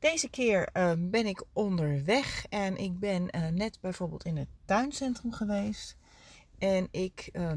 Deze 0.00 0.28
keer 0.28 0.68
uh, 0.72 0.92
ben 0.98 1.26
ik 1.26 1.42
onderweg 1.52 2.46
en 2.48 2.76
ik 2.76 2.98
ben 2.98 3.28
uh, 3.36 3.46
net 3.48 3.78
bijvoorbeeld 3.80 4.24
in 4.24 4.36
het 4.36 4.48
tuincentrum 4.64 5.32
geweest. 5.32 5.96
En 6.58 6.88
ik 6.90 7.28
uh, 7.32 7.52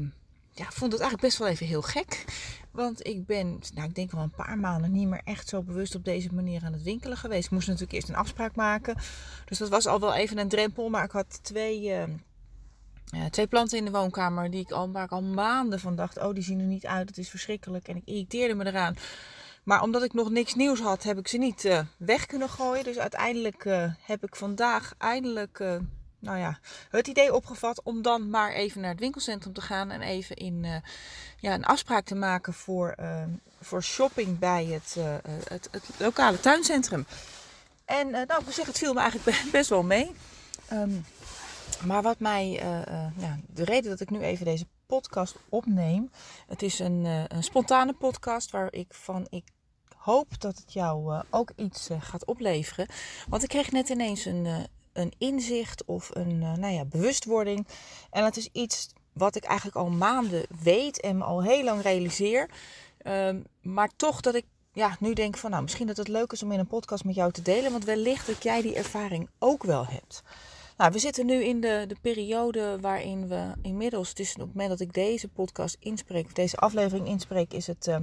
ja, 0.50 0.64
vond 0.70 0.92
het 0.92 1.00
eigenlijk 1.00 1.20
best 1.20 1.38
wel 1.38 1.48
even 1.48 1.66
heel 1.66 1.82
gek. 1.82 2.24
Want 2.70 3.06
ik 3.06 3.26
ben, 3.26 3.60
nou 3.74 3.88
ik 3.88 3.94
denk 3.94 4.12
al 4.12 4.22
een 4.22 4.30
paar 4.30 4.58
maanden 4.58 4.92
niet 4.92 5.08
meer 5.08 5.22
echt 5.24 5.48
zo 5.48 5.62
bewust 5.62 5.94
op 5.94 6.04
deze 6.04 6.34
manier 6.34 6.64
aan 6.64 6.72
het 6.72 6.82
winkelen 6.82 7.16
geweest. 7.16 7.44
Ik 7.44 7.50
moest 7.50 7.66
natuurlijk 7.66 7.94
eerst 7.94 8.08
een 8.08 8.14
afspraak 8.14 8.56
maken. 8.56 8.96
Dus 9.44 9.58
dat 9.58 9.68
was 9.68 9.86
al 9.86 10.00
wel 10.00 10.14
even 10.14 10.38
een 10.38 10.48
drempel. 10.48 10.88
Maar 10.88 11.04
ik 11.04 11.10
had 11.10 11.42
twee 11.42 11.92
ehm, 11.92 12.12
uh, 13.14 13.24
twee 13.24 13.46
planten 13.46 13.78
in 13.78 13.84
de 13.84 13.90
woonkamer 13.90 14.50
die 14.50 14.60
ik 14.60 14.70
al, 14.70 14.90
waar 14.90 15.04
ik 15.04 15.12
al 15.12 15.22
maanden 15.22 15.80
van 15.80 15.96
dacht: 15.96 16.18
oh, 16.18 16.34
die 16.34 16.42
zien 16.42 16.60
er 16.60 16.66
niet 16.66 16.86
uit, 16.86 17.08
het 17.08 17.18
is 17.18 17.30
verschrikkelijk. 17.30 17.88
En 17.88 17.96
ik 17.96 18.04
irriteerde 18.04 18.54
me 18.54 18.66
eraan. 18.66 18.96
Maar 19.64 19.82
omdat 19.82 20.02
ik 20.02 20.12
nog 20.12 20.30
niks 20.30 20.54
nieuws 20.54 20.80
had, 20.80 21.02
heb 21.02 21.18
ik 21.18 21.28
ze 21.28 21.38
niet 21.38 21.64
uh, 21.64 21.80
weg 21.96 22.26
kunnen 22.26 22.48
gooien. 22.48 22.84
Dus 22.84 22.98
uiteindelijk 22.98 23.64
uh, 23.64 23.92
heb 24.00 24.24
ik 24.24 24.36
vandaag 24.36 24.94
eindelijk 24.98 25.58
nou 26.18 26.38
ja, 26.38 26.58
het 26.90 27.06
idee 27.06 27.34
opgevat 27.34 27.82
om 27.82 28.02
dan 28.02 28.30
maar 28.30 28.52
even 28.52 28.80
naar 28.80 28.90
het 28.90 29.00
winkelcentrum 29.00 29.52
te 29.52 29.60
gaan 29.60 29.90
en 29.90 30.00
even 30.00 30.36
in, 30.36 30.82
ja, 31.38 31.54
een 31.54 31.64
afspraak 31.64 32.04
te 32.04 32.14
maken 32.14 32.52
voor, 32.52 32.94
voor 33.60 33.82
shopping 33.82 34.38
bij 34.38 34.64
het, 34.64 34.96
het, 35.48 35.68
het, 35.70 35.84
lokale 35.98 36.40
tuincentrum. 36.40 37.06
En 37.84 38.10
nou, 38.10 38.24
ik 38.24 38.44
moet 38.44 38.54
zeggen, 38.54 38.66
het 38.72 38.78
viel 38.78 38.92
me 38.92 39.00
eigenlijk 39.00 39.42
best 39.52 39.68
wel 39.68 39.82
mee. 39.82 40.14
Um, 40.72 41.04
maar 41.86 42.02
wat 42.02 42.18
mij, 42.18 42.62
de 43.46 43.64
reden 43.64 43.90
dat 43.90 44.00
ik 44.00 44.10
nu 44.10 44.20
even 44.20 44.44
deze 44.44 44.66
podcast 44.86 45.36
opneem, 45.48 46.10
het 46.46 46.62
is 46.62 46.78
een, 46.78 47.04
een 47.28 47.44
spontane 47.44 47.92
podcast 47.92 48.50
waar 48.50 48.72
ik 48.72 48.94
van, 48.94 49.26
ik 49.30 49.44
hoop 50.04 50.40
dat 50.40 50.56
het 50.56 50.72
jou 50.72 51.22
ook 51.30 51.50
iets 51.56 51.88
gaat 51.98 52.24
opleveren. 52.24 52.86
Want 53.28 53.42
ik 53.42 53.48
kreeg 53.48 53.70
net 53.70 53.88
ineens 53.88 54.24
een, 54.24 54.46
een 54.92 55.12
inzicht 55.18 55.84
of 55.84 56.10
een 56.12 56.38
nou 56.38 56.66
ja, 56.66 56.84
bewustwording. 56.84 57.66
En 58.10 58.24
het 58.24 58.36
is 58.36 58.48
iets 58.52 58.92
wat 59.12 59.36
ik 59.36 59.44
eigenlijk 59.44 59.76
al 59.76 59.90
maanden 59.90 60.46
weet 60.62 61.00
en 61.00 61.18
me 61.18 61.24
al 61.24 61.42
heel 61.42 61.64
lang 61.64 61.82
realiseer. 61.82 62.50
Ehm, 62.98 63.40
maar 63.62 63.90
toch 63.96 64.20
dat 64.20 64.34
ik 64.34 64.44
ja, 64.72 64.96
nu 65.00 65.12
denk 65.12 65.36
van 65.36 65.50
nou, 65.50 65.62
misschien 65.62 65.86
dat 65.86 65.96
het 65.96 66.08
leuk 66.08 66.32
is 66.32 66.42
om 66.42 66.52
in 66.52 66.58
een 66.58 66.66
podcast 66.66 67.04
met 67.04 67.14
jou 67.14 67.32
te 67.32 67.42
delen. 67.42 67.70
Want 67.70 67.84
wellicht 67.84 68.26
dat 68.26 68.42
jij 68.42 68.62
die 68.62 68.74
ervaring 68.74 69.28
ook 69.38 69.62
wel 69.62 69.86
hebt. 69.86 70.22
Nou, 70.76 70.92
we 70.92 70.98
zitten 70.98 71.26
nu 71.26 71.44
in 71.44 71.60
de, 71.60 71.84
de 71.88 71.96
periode 72.00 72.78
waarin 72.80 73.28
we 73.28 73.52
inmiddels, 73.62 74.08
het 74.08 74.18
is 74.18 74.32
op 74.34 74.40
het 74.40 74.48
moment 74.48 74.68
dat 74.68 74.80
ik 74.80 74.94
deze 74.94 75.28
podcast 75.28 75.76
inspreek, 75.80 76.34
deze 76.34 76.56
aflevering 76.56 77.06
inspreek, 77.06 77.52
is 77.52 77.66
het 77.66 77.86
uh, 77.86 77.96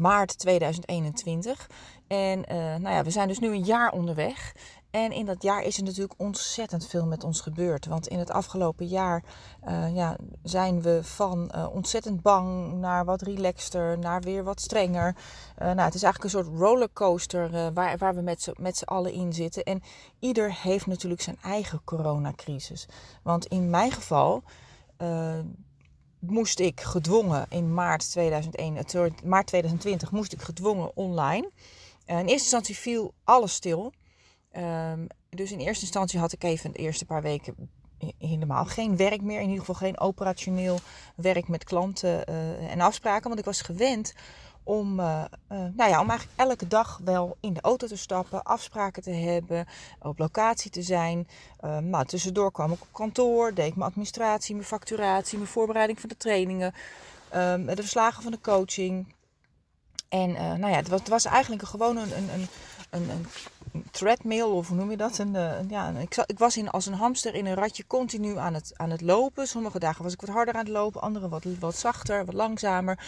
maart 0.00 0.38
2021. 0.38 1.68
En 2.06 2.38
uh, 2.38 2.56
nou 2.56 2.88
ja, 2.94 3.04
we 3.04 3.10
zijn 3.10 3.28
dus 3.28 3.38
nu 3.38 3.48
een 3.48 3.64
jaar 3.64 3.92
onderweg. 3.92 4.54
En 4.90 5.12
in 5.12 5.26
dat 5.26 5.42
jaar 5.42 5.62
is 5.62 5.76
er 5.76 5.84
natuurlijk 5.84 6.14
ontzettend 6.16 6.86
veel 6.86 7.06
met 7.06 7.24
ons 7.24 7.40
gebeurd. 7.40 7.86
Want 7.86 8.08
in 8.08 8.18
het 8.18 8.30
afgelopen 8.30 8.86
jaar 8.86 9.24
uh, 9.68 9.94
ja, 9.94 10.16
zijn 10.42 10.82
we 10.82 11.00
van 11.02 11.52
uh, 11.54 11.66
ontzettend 11.72 12.22
bang 12.22 12.72
naar 12.72 13.04
wat 13.04 13.22
relaxter, 13.22 13.98
naar 13.98 14.20
weer 14.20 14.44
wat 14.44 14.60
strenger. 14.60 15.16
Uh, 15.16 15.64
nou, 15.66 15.80
het 15.80 15.94
is 15.94 16.02
eigenlijk 16.02 16.24
een 16.24 16.44
soort 16.44 16.58
rollercoaster 16.58 17.72
waar, 17.72 17.98
waar 17.98 18.14
we 18.14 18.22
met 18.56 18.76
z'n 18.76 18.84
allen 18.84 19.12
in 19.12 19.32
zitten. 19.32 19.62
En 19.62 19.82
ieder 20.18 20.54
heeft 20.62 20.86
natuurlijk 20.86 21.22
zijn 21.22 21.38
eigen 21.42 21.80
coronacrisis. 21.84 22.88
Want 23.22 23.46
in 23.46 23.70
mijn 23.70 23.92
geval 23.92 24.42
moest 26.20 26.58
ik 26.58 26.80
gedwongen 26.80 27.46
in 27.48 27.74
maart, 27.74 28.10
2001, 28.10 28.84
maart 29.24 29.46
2020 29.46 30.10
moest 30.10 30.32
ik 30.32 30.42
gedwongen 30.42 30.96
online. 30.96 31.50
in 32.04 32.16
eerste 32.16 32.32
instantie 32.32 32.76
viel 32.76 33.14
alles 33.24 33.54
stil. 33.54 33.92
Um, 34.56 35.06
dus 35.28 35.52
in 35.52 35.58
eerste 35.58 35.84
instantie 35.84 36.18
had 36.18 36.32
ik 36.32 36.44
even 36.44 36.72
de 36.72 36.78
eerste 36.78 37.04
paar 37.04 37.22
weken 37.22 37.54
helemaal 38.18 38.64
geen 38.64 38.96
werk 38.96 39.22
meer. 39.22 39.40
In 39.40 39.48
ieder 39.48 39.58
geval 39.58 39.74
geen 39.74 40.00
operationeel 40.00 40.78
werk 41.16 41.48
met 41.48 41.64
klanten 41.64 42.24
uh, 42.28 42.70
en 42.70 42.80
afspraken. 42.80 43.28
Want 43.28 43.38
ik 43.38 43.44
was 43.44 43.62
gewend 43.62 44.14
om, 44.70 45.00
uh, 45.00 45.24
uh, 45.52 45.58
nou 45.58 45.90
ja, 45.90 46.00
om 46.00 46.08
eigenlijk 46.08 46.40
elke 46.40 46.66
dag 46.68 47.00
wel 47.04 47.36
in 47.40 47.52
de 47.52 47.60
auto 47.60 47.86
te 47.86 47.96
stappen, 47.96 48.42
afspraken 48.42 49.02
te 49.02 49.10
hebben, 49.10 49.66
op 49.98 50.18
locatie 50.18 50.70
te 50.70 50.82
zijn. 50.82 51.28
Ehm, 51.60 51.88
nou, 51.88 52.06
tussendoor 52.06 52.52
kwam 52.52 52.72
ik 52.72 52.80
op 52.80 52.88
kantoor, 52.92 53.54
deed 53.54 53.66
ik 53.66 53.76
mijn 53.76 53.88
administratie, 53.90 54.54
mijn 54.54 54.66
facturatie, 54.66 55.38
mijn 55.38 55.50
voorbereiding 55.50 56.00
van 56.00 56.08
de 56.08 56.16
trainingen, 56.16 56.74
um, 57.34 57.66
de 57.66 57.76
verslagen 57.76 58.22
van 58.22 58.32
de 58.32 58.40
coaching. 58.40 59.14
En 60.08 60.32
nou 60.32 60.68
ja, 60.68 60.76
het 60.76 60.88
was, 60.88 60.98
het 60.98 61.08
was 61.08 61.24
eigenlijk 61.24 61.62
gewoon 61.62 61.96
een, 61.96 62.16
een, 62.16 62.48
een, 62.90 63.10
een 63.10 63.26
treadmill, 63.90 64.42
of 64.42 64.68
hoe 64.68 64.76
noem 64.76 64.90
je 64.90 64.96
dat? 64.96 65.18
Uh, 65.18 65.52
ja, 65.68 65.88
ik, 65.88 66.16
ik, 66.26 66.38
was 66.38 66.56
in, 66.56 66.70
als 66.70 66.86
een 66.86 66.94
hamster 66.94 67.34
in 67.34 67.46
een 67.46 67.54
ratje 67.54 67.86
continu 67.86 68.36
aan 68.36 68.54
het, 68.54 68.72
aan 68.76 68.90
het 68.90 69.00
lopen. 69.00 69.46
Sommige 69.46 69.78
dagen 69.78 70.04
was 70.04 70.12
ik 70.12 70.20
wat 70.20 70.30
harder 70.30 70.54
aan 70.54 70.64
het 70.64 70.68
lopen, 70.68 71.00
andere 71.00 71.28
wat, 71.28 71.44
wat 71.58 71.76
zachter, 71.76 72.24
wat 72.24 72.34
langzamer. 72.34 72.98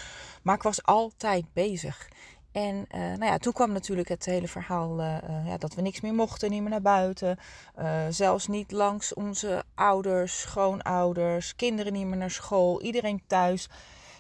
Maar 0.42 0.54
ik 0.54 0.62
was 0.62 0.82
altijd 0.82 1.44
bezig. 1.52 2.08
En 2.52 2.74
uh, 2.76 3.00
nou 3.00 3.24
ja, 3.24 3.38
toen 3.38 3.52
kwam 3.52 3.72
natuurlijk 3.72 4.08
het 4.08 4.24
hele 4.24 4.48
verhaal 4.48 5.00
uh, 5.00 5.16
ja, 5.46 5.58
dat 5.58 5.74
we 5.74 5.82
niks 5.82 6.00
meer 6.00 6.14
mochten, 6.14 6.50
niet 6.50 6.60
meer 6.60 6.70
naar 6.70 6.82
buiten. 6.82 7.38
zelfs 8.10 8.46
niet 8.46 8.72
langs 8.72 9.14
onze 9.14 9.62
ouders, 9.74 10.40
schoonouders, 10.40 11.56
kinderen 11.56 11.92
niet 11.92 12.06
meer 12.06 12.16
naar 12.16 12.30
school, 12.30 12.82
iedereen 12.82 13.22
thuis, 13.26 13.68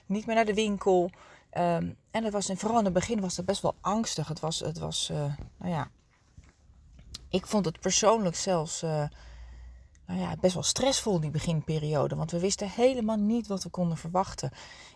niet 0.06 0.26
meer 0.26 0.34
naar 0.34 0.44
de 0.44 0.54
winkel. 0.54 1.10
Um, 1.58 1.96
en 2.10 2.24
het 2.24 2.32
was, 2.32 2.50
vooral 2.54 2.78
in 2.78 2.84
het 2.84 2.94
begin 2.94 3.20
was 3.20 3.36
het 3.36 3.46
best 3.46 3.62
wel 3.62 3.74
angstig. 3.80 4.28
Het 4.28 4.40
was, 4.40 4.60
het 4.60 4.78
was 4.78 5.12
nou 5.58 5.72
ja, 5.72 5.88
ik 7.32 7.46
vond 7.46 7.64
het 7.64 7.80
persoonlijk 7.80 8.36
zelfs 8.36 8.82
uh, 8.82 9.04
nou 10.06 10.20
ja, 10.20 10.34
best 10.40 10.54
wel 10.54 10.62
stressvol, 10.62 11.20
die 11.20 11.30
beginperiode. 11.30 12.16
Want 12.16 12.30
we 12.30 12.40
wisten 12.40 12.68
helemaal 12.68 13.16
niet 13.16 13.46
wat 13.46 13.62
we 13.62 13.68
konden 13.68 13.96
verwachten. 13.96 14.50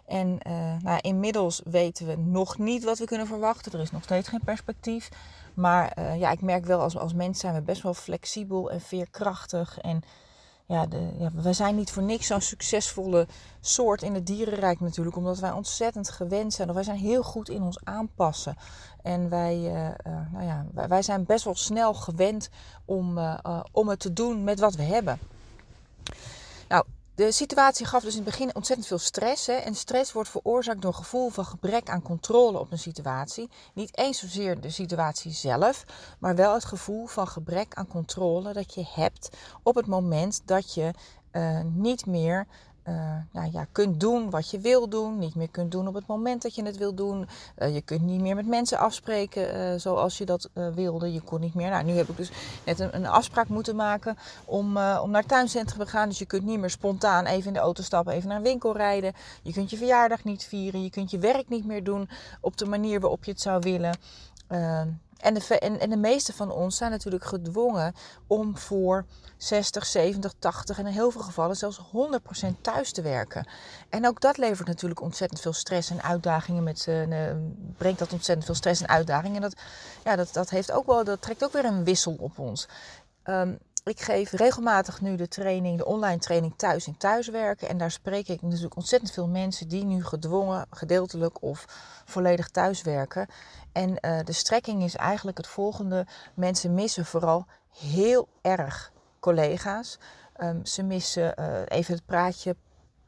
En 0.06 0.38
uh, 0.46 0.76
nou, 0.80 0.98
inmiddels 1.00 1.60
weten 1.64 2.06
we 2.06 2.16
nog 2.16 2.58
niet 2.58 2.84
wat 2.84 2.98
we 2.98 3.04
kunnen 3.04 3.26
verwachten. 3.26 3.72
Er 3.72 3.80
is 3.80 3.90
nog 3.90 4.02
steeds 4.02 4.28
geen 4.28 4.44
perspectief. 4.44 5.08
Maar 5.54 5.98
uh, 5.98 6.18
ja, 6.18 6.30
ik 6.30 6.40
merk 6.40 6.64
wel, 6.64 6.80
als, 6.80 6.96
als 6.96 7.14
mens 7.14 7.40
zijn 7.40 7.54
we 7.54 7.62
best 7.62 7.82
wel 7.82 7.94
flexibel 7.94 8.70
en 8.70 8.80
veerkrachtig. 8.80 9.78
En 9.78 10.02
ja, 10.66 10.86
de, 10.86 11.10
ja, 11.18 11.30
we 11.34 11.52
zijn 11.52 11.76
niet 11.76 11.90
voor 11.90 12.02
niks 12.02 12.26
zo'n 12.26 12.40
succesvolle 12.40 13.26
soort 13.60 14.02
in 14.02 14.14
het 14.14 14.26
dierenrijk 14.26 14.80
natuurlijk. 14.80 15.16
Omdat 15.16 15.38
wij 15.38 15.50
ontzettend 15.50 16.10
gewend 16.10 16.52
zijn. 16.52 16.72
Wij 16.72 16.82
zijn 16.82 16.98
heel 16.98 17.22
goed 17.22 17.48
in 17.48 17.62
ons 17.62 17.84
aanpassen. 17.84 18.56
En 19.02 19.28
wij, 19.28 19.56
uh, 19.56 19.84
uh, 19.84 20.32
nou 20.32 20.44
ja, 20.44 20.66
wij, 20.72 20.88
wij, 20.88 21.02
zijn 21.02 21.24
best 21.24 21.44
wel 21.44 21.54
snel 21.54 21.94
gewend 21.94 22.48
om, 22.84 23.18
uh, 23.18 23.60
om 23.72 23.88
het 23.88 24.00
te 24.00 24.12
doen 24.12 24.44
met 24.44 24.60
wat 24.60 24.74
we 24.74 24.82
hebben. 24.82 25.18
Nou, 26.68 26.84
de 27.16 27.32
situatie 27.32 27.86
gaf 27.86 28.02
dus 28.02 28.16
in 28.16 28.22
het 28.22 28.30
begin 28.30 28.54
ontzettend 28.54 28.88
veel 28.88 28.98
stress. 28.98 29.46
Hè? 29.46 29.52
En 29.52 29.74
stress 29.74 30.12
wordt 30.12 30.28
veroorzaakt 30.28 30.82
door 30.82 30.90
een 30.90 30.96
gevoel 30.96 31.28
van 31.28 31.44
gebrek 31.44 31.88
aan 31.88 32.02
controle 32.02 32.58
op 32.58 32.72
een 32.72 32.78
situatie. 32.78 33.50
Niet 33.74 33.98
eens 33.98 34.18
zozeer 34.18 34.60
de 34.60 34.70
situatie 34.70 35.32
zelf, 35.32 35.84
maar 36.18 36.34
wel 36.34 36.54
het 36.54 36.64
gevoel 36.64 37.06
van 37.06 37.28
gebrek 37.28 37.74
aan 37.74 37.86
controle 37.86 38.52
dat 38.52 38.74
je 38.74 38.84
hebt 38.94 39.36
op 39.62 39.74
het 39.74 39.86
moment 39.86 40.42
dat 40.44 40.74
je 40.74 40.90
uh, 41.32 41.60
niet 41.74 42.06
meer 42.06 42.46
uh, 42.88 42.94
nou 43.32 43.50
ja, 43.52 43.66
kunt 43.72 44.00
doen 44.00 44.30
wat 44.30 44.50
je 44.50 44.58
wil 44.58 44.88
doen. 44.88 45.18
Niet 45.18 45.34
meer 45.34 45.50
kunt 45.50 45.70
doen 45.70 45.88
op 45.88 45.94
het 45.94 46.06
moment 46.06 46.42
dat 46.42 46.54
je 46.54 46.64
het 46.64 46.76
wil 46.76 46.94
doen. 46.94 47.28
Uh, 47.58 47.74
je 47.74 47.80
kunt 47.80 48.02
niet 48.02 48.20
meer 48.20 48.34
met 48.34 48.46
mensen 48.46 48.78
afspreken 48.78 49.56
uh, 49.56 49.78
zoals 49.78 50.18
je 50.18 50.24
dat 50.24 50.50
wilde. 50.74 51.12
Je 51.12 51.20
kon 51.20 51.40
niet 51.40 51.54
meer. 51.54 51.70
Nou, 51.70 51.84
nu 51.84 51.92
heb 51.92 52.08
ik 52.08 52.16
dus 52.16 52.30
net 52.64 52.80
een, 52.80 52.96
een 52.96 53.06
afspraak 53.06 53.48
moeten 53.48 53.76
maken 53.76 54.16
om, 54.44 54.66
om 54.76 55.10
naar 55.10 55.20
het 55.20 55.28
tuincentrum 55.28 55.84
te 55.84 55.90
gaan. 55.90 56.08
Dus 56.08 56.18
je 56.18 56.26
kunt 56.26 56.44
niet 56.44 56.58
meer 56.58 56.70
spontaan 56.70 57.26
even 57.26 57.46
in 57.46 57.52
de 57.52 57.58
auto 57.58 57.82
stappen, 57.82 58.12
even 58.12 58.28
naar 58.28 58.36
een 58.36 58.42
winkel 58.42 58.76
rijden. 58.76 59.12
Je 59.42 59.52
kunt 59.52 59.70
je 59.70 59.76
verjaardag 59.76 60.24
niet 60.24 60.44
vieren. 60.44 60.82
Je 60.82 60.90
kunt 60.90 61.10
je 61.10 61.18
werk 61.18 61.48
niet 61.48 61.66
meer 61.66 61.84
doen 61.84 62.08
op 62.40 62.56
de 62.56 62.66
manier 62.66 63.00
waarop 63.00 63.24
je 63.24 63.30
het 63.30 63.40
zou 63.40 63.60
willen. 63.60 63.98
En 65.16 65.34
de, 65.34 65.58
en, 65.58 65.80
en 65.80 65.90
de 65.90 65.96
meeste 65.96 66.32
van 66.32 66.50
ons 66.50 66.76
zijn 66.76 66.90
natuurlijk 66.90 67.24
gedwongen 67.24 67.94
om 68.26 68.56
voor 68.58 69.04
60, 69.36 69.86
70, 69.86 70.32
80 70.38 70.78
en 70.78 70.86
in 70.86 70.92
heel 70.92 71.10
veel 71.10 71.20
gevallen 71.20 71.56
zelfs 71.56 71.80
100% 71.80 72.60
thuis 72.60 72.92
te 72.92 73.02
werken. 73.02 73.48
En 73.88 74.06
ook 74.06 74.20
dat 74.20 74.36
levert 74.36 74.68
natuurlijk 74.68 75.00
ontzettend 75.00 75.40
veel 75.40 75.52
stress 75.52 75.90
en 75.90 76.02
uitdagingen 76.02 76.62
met 76.62 76.86
uh, 76.88 77.30
brengt 77.76 77.98
dat 77.98 78.12
ontzettend 78.12 78.46
veel 78.46 78.54
stress 78.54 78.80
en 78.80 78.88
uitdagingen. 78.88 79.36
En 79.36 79.42
dat, 79.42 79.60
ja, 80.04 80.16
dat, 80.16 80.32
dat, 80.32 80.50
heeft 80.50 80.72
ook 80.72 80.86
wel, 80.86 81.04
dat 81.04 81.22
trekt 81.22 81.44
ook 81.44 81.52
weer 81.52 81.64
een 81.64 81.84
wissel 81.84 82.16
op 82.18 82.38
ons. 82.38 82.68
Um, 83.24 83.58
ik 83.86 84.00
geef 84.00 84.30
regelmatig 84.30 85.00
nu 85.00 85.16
de 85.16 85.28
training, 85.28 85.78
de 85.78 85.84
online 85.84 86.18
training 86.18 86.54
thuis 86.56 86.86
in 86.86 86.96
thuiswerken. 86.96 87.68
En 87.68 87.78
daar 87.78 87.90
spreek 87.90 88.28
ik 88.28 88.42
natuurlijk 88.42 88.76
ontzettend 88.76 89.12
veel 89.12 89.28
mensen 89.28 89.68
die 89.68 89.84
nu 89.84 90.04
gedwongen, 90.04 90.66
gedeeltelijk 90.70 91.42
of 91.42 91.64
volledig 92.04 92.48
thuiswerken. 92.48 93.26
En 93.72 93.90
uh, 93.90 94.18
de 94.24 94.32
strekking 94.32 94.82
is 94.82 94.96
eigenlijk 94.96 95.36
het 95.36 95.46
volgende. 95.46 96.06
Mensen 96.34 96.74
missen 96.74 97.04
vooral 97.04 97.46
heel 97.78 98.28
erg 98.42 98.92
collega's. 99.20 99.98
Um, 100.40 100.66
ze 100.66 100.82
missen 100.82 101.34
uh, 101.40 101.46
even 101.66 101.94
het 101.94 102.06
praatje 102.06 102.56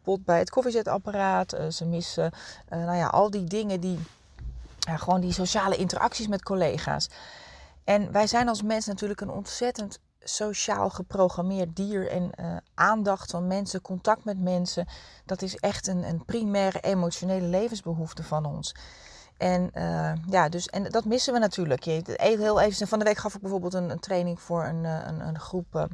pot 0.03 0.25
bij 0.25 0.39
het 0.39 0.51
koffiezetapparaat. 0.51 1.55
Uh, 1.55 1.69
ze 1.69 1.85
missen 1.85 2.33
nou 2.69 2.97
ja, 2.97 3.07
al 3.07 3.31
die 3.31 3.45
dingen 3.45 3.81
die, 3.81 3.99
gewoon 4.81 5.21
die 5.21 5.33
sociale 5.33 5.77
interacties 5.77 6.29
met 6.29 6.43
collega's. 6.43 7.09
En 7.85 8.13
wij 8.13 8.27
zijn 8.27 8.49
als 8.49 8.63
mens 8.63 8.87
natuurlijk 8.87 9.21
een 9.21 9.31
ontzettend 9.31 9.99
sociaal 10.23 10.91
geprogrammeerd 10.91 11.77
dier 11.77 12.11
en 12.11 12.31
uh, 12.41 12.57
aandacht 12.75 13.31
van 13.31 13.47
mensen, 13.47 13.81
contact 13.81 14.25
met 14.25 14.39
mensen, 14.39 14.87
dat 15.25 15.43
is 15.43 15.57
echt 15.57 15.87
een, 15.87 16.03
een 16.09 16.25
primaire 16.25 16.81
emotionele 16.81 17.47
levensbehoefte 17.47 18.23
van 18.23 18.45
ons. 18.45 18.75
En, 19.37 19.71
uh, 19.75 20.13
ja, 20.27 20.49
dus, 20.49 20.67
en 20.67 20.83
dat 20.83 21.05
missen 21.05 21.33
we 21.33 21.39
natuurlijk. 21.39 21.85
Heel 21.85 22.61
even, 22.61 22.89
van 22.89 22.99
de 22.99 23.05
week 23.05 23.17
gaf 23.17 23.35
ik 23.35 23.41
bijvoorbeeld 23.41 23.75
een, 23.75 23.91
een 23.91 24.01
training 24.01 24.41
voor 24.41 24.65
een, 24.65 24.85
eh, 24.85 24.99
een, 25.07 25.21
een 25.21 25.39
groep 25.39 25.89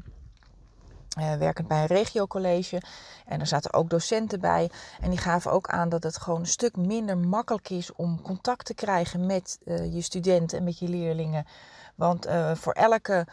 werkend 1.38 1.68
bij 1.68 1.80
een 1.80 1.86
regiocollege. 1.86 2.82
En 3.26 3.40
er 3.40 3.46
zaten 3.46 3.72
ook 3.72 3.90
docenten 3.90 4.40
bij. 4.40 4.70
En 5.00 5.10
die 5.10 5.18
gaven 5.18 5.50
ook 5.50 5.68
aan 5.68 5.88
dat 5.88 6.02
het 6.02 6.18
gewoon 6.18 6.40
een 6.40 6.46
stuk 6.46 6.76
minder 6.76 7.18
makkelijk 7.18 7.70
is 7.70 7.92
om 7.92 8.22
contact 8.22 8.66
te 8.66 8.74
krijgen 8.74 9.26
met 9.26 9.58
je 9.64 10.00
studenten 10.00 10.58
en 10.58 10.64
met 10.64 10.78
je 10.78 10.88
leerlingen. 10.88 11.46
Want 11.94 12.26
voor 12.54 12.72
elke 12.72 13.26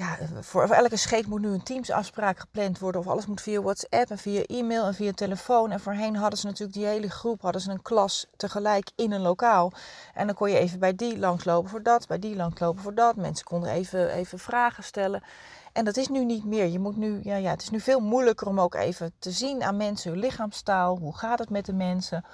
ja, 0.00 0.16
voor, 0.40 0.68
elke 0.68 0.96
scheet 0.96 1.26
moet 1.26 1.40
nu 1.40 1.48
een 1.48 1.62
Teams-afspraak 1.62 2.38
gepland 2.38 2.78
worden. 2.78 3.00
Of 3.00 3.06
alles 3.06 3.26
moet 3.26 3.40
via 3.40 3.60
WhatsApp 3.60 4.10
en 4.10 4.18
via 4.18 4.42
e-mail 4.42 4.86
en 4.86 4.94
via 4.94 5.12
telefoon. 5.12 5.70
En 5.70 5.80
voorheen 5.80 6.16
hadden 6.16 6.38
ze 6.38 6.46
natuurlijk 6.46 6.78
die 6.78 6.86
hele 6.86 7.10
groep, 7.10 7.42
hadden 7.42 7.60
ze 7.60 7.70
een 7.70 7.82
klas 7.82 8.26
tegelijk 8.36 8.90
in 8.96 9.12
een 9.12 9.20
lokaal. 9.20 9.72
En 10.14 10.26
dan 10.26 10.36
kon 10.36 10.50
je 10.50 10.58
even 10.58 10.78
bij 10.78 10.94
die 10.94 11.18
langslopen 11.18 11.70
voor 11.70 11.82
dat, 11.82 12.06
bij 12.06 12.18
die 12.18 12.36
langslopen 12.36 12.82
voor 12.82 12.94
dat. 12.94 13.16
Mensen 13.16 13.46
konden 13.46 13.70
even, 13.70 14.10
even 14.10 14.38
vragen 14.38 14.84
stellen. 14.84 15.22
En 15.72 15.84
dat 15.84 15.96
is 15.96 16.08
nu 16.08 16.24
niet 16.24 16.44
meer. 16.44 16.66
Je 16.66 16.78
moet 16.78 16.96
nu, 16.96 17.20
ja, 17.22 17.36
ja, 17.36 17.50
het 17.50 17.62
is 17.62 17.70
nu 17.70 17.80
veel 17.80 18.00
moeilijker 18.00 18.46
om 18.46 18.60
ook 18.60 18.74
even 18.74 19.12
te 19.18 19.30
zien 19.30 19.62
aan 19.62 19.76
mensen 19.76 20.10
hun 20.10 20.20
lichaamstaal. 20.20 20.98
Hoe 20.98 21.16
gaat 21.16 21.38
het 21.38 21.50
met 21.50 21.66
de 21.66 21.72
mensen? 21.72 22.24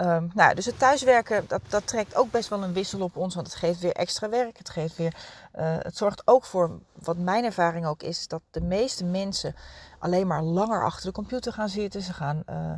Um, 0.00 0.30
nou, 0.34 0.54
dus 0.54 0.66
het 0.66 0.78
thuiswerken, 0.78 1.44
dat, 1.48 1.60
dat 1.68 1.86
trekt 1.86 2.16
ook 2.16 2.30
best 2.30 2.48
wel 2.48 2.62
een 2.62 2.72
wissel 2.72 3.00
op 3.00 3.16
ons. 3.16 3.34
Want 3.34 3.46
het 3.46 3.56
geeft 3.56 3.80
weer 3.80 3.92
extra 3.92 4.28
werk. 4.28 4.58
Het, 4.58 4.70
geeft 4.70 4.96
weer, 4.96 5.14
uh, 5.58 5.76
het 5.78 5.96
zorgt 5.96 6.22
ook 6.24 6.44
voor, 6.44 6.78
wat 6.92 7.16
mijn 7.16 7.44
ervaring 7.44 7.86
ook 7.86 8.02
is, 8.02 8.28
dat 8.28 8.42
de 8.50 8.60
meeste 8.60 9.04
mensen 9.04 9.54
alleen 9.98 10.26
maar 10.26 10.42
langer 10.42 10.84
achter 10.84 11.06
de 11.06 11.12
computer 11.12 11.52
gaan 11.52 11.68
zitten. 11.68 12.02
Ze 12.02 12.12
gaan, 12.12 12.42
uh, 12.50 12.72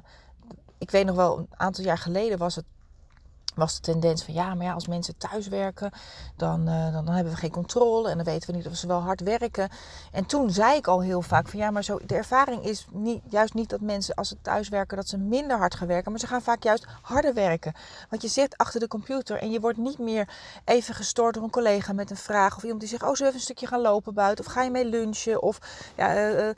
ik 0.78 0.90
weet 0.90 1.06
nog 1.06 1.16
wel, 1.16 1.38
een 1.38 1.48
aantal 1.56 1.84
jaar 1.84 1.98
geleden 1.98 2.38
was 2.38 2.54
het 2.54 2.64
was 3.54 3.74
de 3.74 3.80
tendens 3.80 4.24
van 4.24 4.34
ja, 4.34 4.54
maar 4.54 4.66
ja, 4.66 4.72
als 4.72 4.86
mensen 4.86 5.18
thuis 5.18 5.48
werken, 5.48 5.90
dan, 6.36 6.64
dan, 6.64 7.08
hebben 7.08 7.32
we 7.32 7.38
geen 7.38 7.50
controle 7.50 8.10
en 8.10 8.16
dan 8.16 8.24
weten 8.24 8.50
we 8.50 8.56
niet 8.56 8.66
of 8.66 8.74
ze 8.74 8.86
wel 8.86 9.00
hard 9.00 9.20
werken. 9.20 9.68
En 10.12 10.26
toen 10.26 10.50
zei 10.50 10.76
ik 10.76 10.86
al 10.86 11.00
heel 11.00 11.22
vaak 11.22 11.48
van 11.48 11.58
ja, 11.58 11.70
maar 11.70 11.84
zo, 11.84 11.98
de 12.06 12.14
ervaring 12.14 12.64
is 12.64 12.86
niet, 12.90 13.22
juist 13.28 13.54
niet 13.54 13.70
dat 13.70 13.80
mensen 13.80 14.14
als 14.14 14.28
ze 14.28 14.36
thuis 14.42 14.68
werken, 14.68 14.96
dat 14.96 15.08
ze 15.08 15.18
minder 15.18 15.58
hard 15.58 15.74
gaan 15.74 15.86
werken, 15.86 16.10
maar 16.10 16.20
ze 16.20 16.26
gaan 16.26 16.42
vaak 16.42 16.62
juist 16.62 16.86
harder 17.02 17.34
werken. 17.34 17.72
Want 18.10 18.22
je 18.22 18.28
zit 18.28 18.56
achter 18.56 18.80
de 18.80 18.88
computer 18.88 19.38
en 19.38 19.50
je 19.50 19.60
wordt 19.60 19.78
niet 19.78 19.98
meer 19.98 20.28
even 20.64 20.94
gestoord 20.94 21.34
door 21.34 21.42
een 21.42 21.50
collega 21.50 21.92
met 21.92 22.10
een 22.10 22.16
vraag 22.16 22.56
of 22.56 22.62
iemand 22.62 22.80
die 22.80 22.88
zegt, 22.88 23.02
oh, 23.02 23.08
zullen 23.08 23.32
we 23.32 23.38
even 23.38 23.38
een 23.38 23.54
stukje 23.54 23.66
gaan 23.66 23.80
lopen 23.80 24.14
buiten? 24.14 24.44
Of 24.44 24.52
ga 24.52 24.62
je 24.62 24.70
mee 24.70 24.84
lunchen? 24.84 25.42
Of 25.42 25.58
ja, 25.96 26.16
uh, 26.16 26.46
uh, 26.46 26.52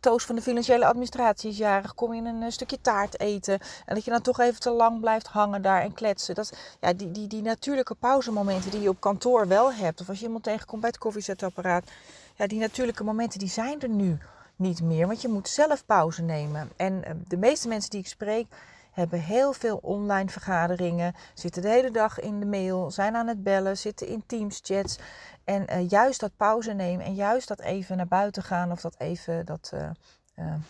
Toos 0.00 0.24
van 0.24 0.34
de 0.34 0.42
financiële 0.42 0.86
administratie 0.86 1.50
is 1.50 1.56
jarig, 1.56 1.94
kom 1.94 2.14
je 2.14 2.22
een 2.22 2.52
stukje 2.52 2.80
taart 2.80 3.20
eten? 3.20 3.58
En 3.86 3.94
dat 3.94 4.04
je 4.04 4.10
dan 4.10 4.22
toch 4.22 4.40
even 4.40 4.60
te 4.60 4.70
lang 4.70 5.00
blijft 5.00 5.26
hangen 5.26 5.62
daar 5.62 5.82
en 5.82 5.94
kletsen. 5.94 6.31
Dat, 6.34 6.52
ja, 6.80 6.92
die, 6.92 7.10
die, 7.10 7.26
die 7.26 7.42
natuurlijke 7.42 7.94
pauzemomenten 7.94 8.70
die 8.70 8.80
je 8.80 8.88
op 8.88 9.00
kantoor 9.00 9.48
wel 9.48 9.72
hebt. 9.72 10.00
Of 10.00 10.08
als 10.08 10.18
je 10.18 10.24
iemand 10.24 10.44
tegenkomt 10.44 10.80
bij 10.80 10.90
het 10.90 10.98
koffiezetapparaat. 10.98 11.90
Ja, 12.36 12.46
die 12.46 12.58
natuurlijke 12.58 13.04
momenten 13.04 13.38
die 13.38 13.48
zijn 13.48 13.80
er 13.80 13.88
nu 13.88 14.18
niet 14.56 14.82
meer. 14.82 15.06
Want 15.06 15.22
je 15.22 15.28
moet 15.28 15.48
zelf 15.48 15.86
pauze 15.86 16.22
nemen. 16.22 16.70
En 16.76 17.04
eh, 17.04 17.14
de 17.28 17.36
meeste 17.36 17.68
mensen 17.68 17.90
die 17.90 18.00
ik 18.00 18.06
spreek 18.06 18.46
hebben 18.92 19.20
heel 19.20 19.52
veel 19.52 19.78
online 19.82 20.28
vergaderingen, 20.28 21.14
zitten 21.34 21.62
de 21.62 21.68
hele 21.68 21.90
dag 21.90 22.20
in 22.20 22.40
de 22.40 22.46
mail, 22.46 22.90
zijn 22.90 23.16
aan 23.16 23.26
het 23.26 23.42
bellen, 23.42 23.78
zitten 23.78 24.06
in 24.06 24.22
Teams 24.26 24.60
chats. 24.62 24.98
En 25.44 25.66
uh, 25.70 25.88
juist 25.88 26.20
dat 26.20 26.30
pauze 26.36 26.72
nemen 26.72 27.06
en 27.06 27.14
juist 27.14 27.48
dat 27.48 27.60
even 27.60 27.96
naar 27.96 28.06
buiten 28.06 28.42
gaan 28.42 28.72
of 28.72 28.80
dat 28.80 28.94
even 28.98 29.46
dat, 29.46 29.70
uh, 29.74 29.90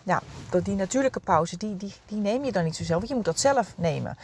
ja, 0.03 0.23
dat 0.51 0.65
die 0.65 0.75
natuurlijke 0.75 1.21
pauze, 1.21 1.57
die, 1.57 1.77
die, 1.77 1.95
die 2.07 2.19
neem 2.19 2.45
je 2.45 2.53
dan 2.53 2.65
niet 2.65 2.77
zo 2.77 2.85
zelf, 2.85 2.99
want 2.99 3.09
je 3.09 3.15
moet 3.15 3.25
dat 3.25 3.41
zelf 3.41 3.75
nemen. 3.77 4.17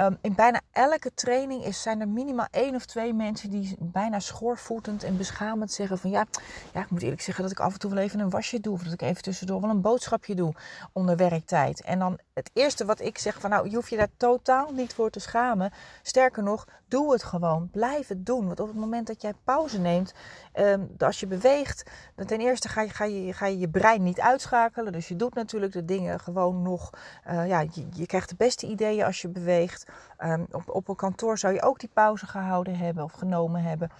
Um, 0.00 0.18
in 0.20 0.34
bijna 0.34 0.60
elke 0.72 1.14
training 1.14 1.64
is, 1.64 1.82
zijn 1.82 2.00
er 2.00 2.08
minimaal 2.08 2.46
één 2.50 2.74
of 2.74 2.86
twee 2.86 3.14
mensen 3.14 3.50
die 3.50 3.76
bijna 3.78 4.18
schoorvoetend 4.18 5.02
en 5.02 5.16
beschamend 5.16 5.72
zeggen 5.72 5.98
van 5.98 6.10
ja, 6.10 6.26
ja, 6.72 6.80
ik 6.80 6.90
moet 6.90 7.02
eerlijk 7.02 7.22
zeggen 7.22 7.42
dat 7.42 7.52
ik 7.52 7.60
af 7.60 7.72
en 7.72 7.78
toe 7.78 7.90
wel 7.90 8.02
even 8.02 8.20
een 8.20 8.30
wasje 8.30 8.60
doe 8.60 8.72
of 8.72 8.82
dat 8.82 8.92
ik 8.92 9.02
even 9.02 9.22
tussendoor 9.22 9.60
wel 9.60 9.70
een 9.70 9.80
boodschapje 9.80 10.34
doe 10.34 10.54
onder 10.92 11.16
werktijd. 11.16 11.82
En 11.82 11.98
dan 11.98 12.18
het 12.38 12.50
eerste 12.52 12.84
wat 12.84 13.00
ik 13.00 13.18
zeg 13.18 13.40
van 13.40 13.50
nou, 13.50 13.68
je 13.68 13.74
hoeft 13.74 13.90
je 13.90 13.96
daar 13.96 14.16
totaal 14.16 14.72
niet 14.72 14.94
voor 14.94 15.10
te 15.10 15.20
schamen. 15.20 15.72
Sterker 16.02 16.42
nog, 16.42 16.66
doe 16.88 17.12
het 17.12 17.22
gewoon. 17.22 17.68
Blijf 17.70 18.08
het 18.08 18.26
doen. 18.26 18.46
Want 18.46 18.60
op 18.60 18.66
het 18.66 18.76
moment 18.76 19.06
dat 19.06 19.22
jij 19.22 19.32
pauze 19.44 19.80
neemt, 19.80 20.14
um, 20.54 20.94
als 20.98 21.20
je 21.20 21.26
beweegt, 21.26 21.90
dan 22.14 22.26
ten 22.26 22.40
eerste 22.40 22.68
ga 22.68 22.80
je, 22.80 22.90
ga, 22.90 23.04
je, 23.04 23.32
ga 23.32 23.46
je 23.46 23.58
je 23.58 23.68
brein 23.68 24.02
niet 24.02 24.20
uitschakelen. 24.20 24.92
Dus 24.92 25.08
je 25.08 25.16
doet 25.16 25.34
natuurlijk 25.34 25.72
de 25.72 25.84
dingen 25.84 26.20
gewoon 26.20 26.62
nog. 26.62 26.90
Uh, 27.28 27.48
ja, 27.48 27.60
je, 27.60 27.86
je, 27.92 28.06
krijgt 28.06 28.28
de 28.28 28.36
beste 28.36 28.66
ideeën 28.66 29.04
als 29.04 29.22
je 29.22 29.28
beweegt. 29.28 29.86
Um, 30.18 30.46
op, 30.50 30.68
op 30.68 30.88
een 30.88 30.96
kantoor 30.96 31.38
zou 31.38 31.54
je 31.54 31.62
ook 31.62 31.80
die 31.80 31.90
pauze 31.92 32.26
gehouden 32.26 32.76
hebben 32.76 33.04
of 33.04 33.12
genomen 33.12 33.62
hebben. 33.62 33.90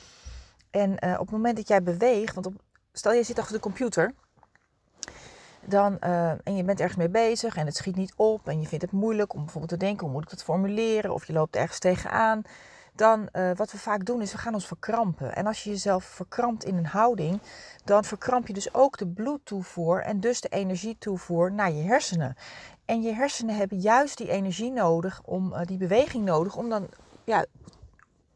En 0.71 0.91
uh, 1.05 1.13
op 1.13 1.19
het 1.19 1.31
moment 1.31 1.57
dat 1.57 1.69
jij 1.69 1.83
beweegt, 1.83 2.35
want 2.35 2.47
op, 2.47 2.55
stel 2.93 3.13
je 3.13 3.23
zit 3.23 3.39
achter 3.39 3.55
de 3.55 3.61
computer 3.61 4.15
dan, 5.69 5.97
uh, 6.05 6.31
en 6.31 6.57
je 6.57 6.65
bent 6.65 6.81
ergens 6.81 6.99
mee 6.99 7.09
bezig 7.09 7.57
en 7.57 7.67
het 7.67 7.77
schiet 7.77 7.97
niet 7.97 8.13
op 8.17 8.49
en 8.49 8.61
je 8.61 8.67
vindt 8.67 8.85
het 8.85 8.93
moeilijk 8.93 9.35
om 9.35 9.41
bijvoorbeeld 9.41 9.73
te 9.73 9.87
denken 9.87 10.05
hoe 10.05 10.15
moet 10.15 10.25
ik 10.25 10.31
dat 10.31 10.43
formuleren 10.43 11.15
of 11.15 11.27
je 11.27 11.33
loopt 11.33 11.57
ergens 11.57 11.79
tegenaan, 11.79 12.43
dan 12.95 13.29
uh, 13.33 13.51
wat 13.55 13.73
we 13.73 13.79
vaak 13.79 14.05
doen 14.05 14.23
is 14.23 14.33
we 14.33 14.39
gaan 14.39 14.55
ons 14.55 14.67
verkrampen. 14.67 15.35
En 15.35 15.47
als 15.47 15.65
je 15.65 15.71
jezelf 15.71 16.05
verkrampt 16.05 16.65
in 16.65 16.77
een 16.77 16.87
houding, 16.87 17.41
dan 17.85 18.05
verkramp 18.05 18.47
je 18.47 18.53
dus 18.53 18.75
ook 18.75 18.99
de 18.99 19.07
bloedtoevoer 19.07 20.03
en 20.03 20.21
dus 20.21 20.41
de 20.41 20.49
energietoevoer 20.49 21.53
naar 21.53 21.73
je 21.73 21.83
hersenen. 21.83 22.37
En 22.85 23.03
je 23.03 23.13
hersenen 23.13 23.57
hebben 23.57 23.79
juist 23.79 24.17
die 24.17 24.31
energie 24.31 24.71
nodig, 24.71 25.21
om 25.25 25.53
uh, 25.53 25.61
die 25.65 25.77
beweging 25.77 26.25
nodig, 26.25 26.57
om 26.57 26.69
dan 26.69 26.89
ja, 27.25 27.45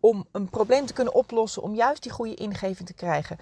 om 0.00 0.26
een 0.32 0.48
probleem 0.48 0.86
te 0.86 0.92
kunnen 0.92 1.14
oplossen, 1.14 1.62
om 1.62 1.74
juist 1.74 2.02
die 2.02 2.12
goede 2.12 2.34
ingeving 2.34 2.88
te 2.88 2.94
krijgen. 2.94 3.38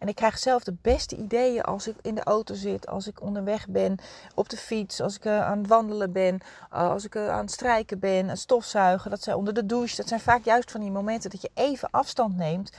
En 0.00 0.08
ik 0.08 0.14
krijg 0.14 0.38
zelf 0.38 0.64
de 0.64 0.76
beste 0.82 1.16
ideeën 1.16 1.62
als 1.62 1.88
ik 1.88 1.96
in 2.02 2.14
de 2.14 2.22
auto 2.22 2.54
zit, 2.54 2.86
als 2.86 3.06
ik 3.06 3.22
onderweg 3.22 3.68
ben, 3.68 3.98
op 4.34 4.48
de 4.48 4.56
fiets, 4.56 5.00
als 5.00 5.16
ik 5.16 5.24
uh, 5.24 5.46
aan 5.46 5.58
het 5.58 5.66
wandelen 5.66 6.12
ben, 6.12 6.34
uh, 6.72 6.90
als 6.90 7.04
ik 7.04 7.14
uh, 7.14 7.28
aan 7.28 7.40
het 7.40 7.50
strijken 7.50 7.98
ben, 7.98 8.30
aan 8.30 8.36
stofzuigen. 8.36 9.10
Dat 9.10 9.22
zijn 9.22 9.36
onder 9.36 9.54
de 9.54 9.66
douche. 9.66 9.96
Dat 9.96 10.08
zijn 10.08 10.20
vaak 10.20 10.44
juist 10.44 10.70
van 10.70 10.80
die 10.80 10.90
momenten 10.90 11.30
dat 11.30 11.42
je 11.42 11.50
even 11.54 11.90
afstand 11.90 12.36
neemt. 12.36 12.72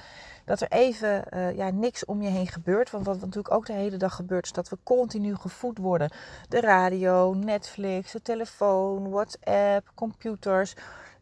Dat 0.45 0.61
er 0.61 0.71
even 0.71 1.25
ja, 1.55 1.69
niks 1.69 2.05
om 2.05 2.21
je 2.21 2.29
heen 2.29 2.47
gebeurt. 2.47 2.91
Want 2.91 3.05
wat 3.05 3.19
natuurlijk 3.19 3.53
ook 3.53 3.65
de 3.65 3.73
hele 3.73 3.97
dag 3.97 4.15
gebeurt, 4.15 4.45
is 4.45 4.51
dat 4.51 4.69
we 4.69 4.77
continu 4.83 5.35
gevoed 5.35 5.77
worden. 5.77 6.11
De 6.49 6.59
radio, 6.59 7.33
Netflix, 7.33 8.11
de 8.11 8.21
telefoon, 8.21 9.09
WhatsApp, 9.09 9.91
computers, 9.95 10.73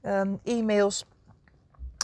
um, 0.01 0.39
e-mails 0.43 1.05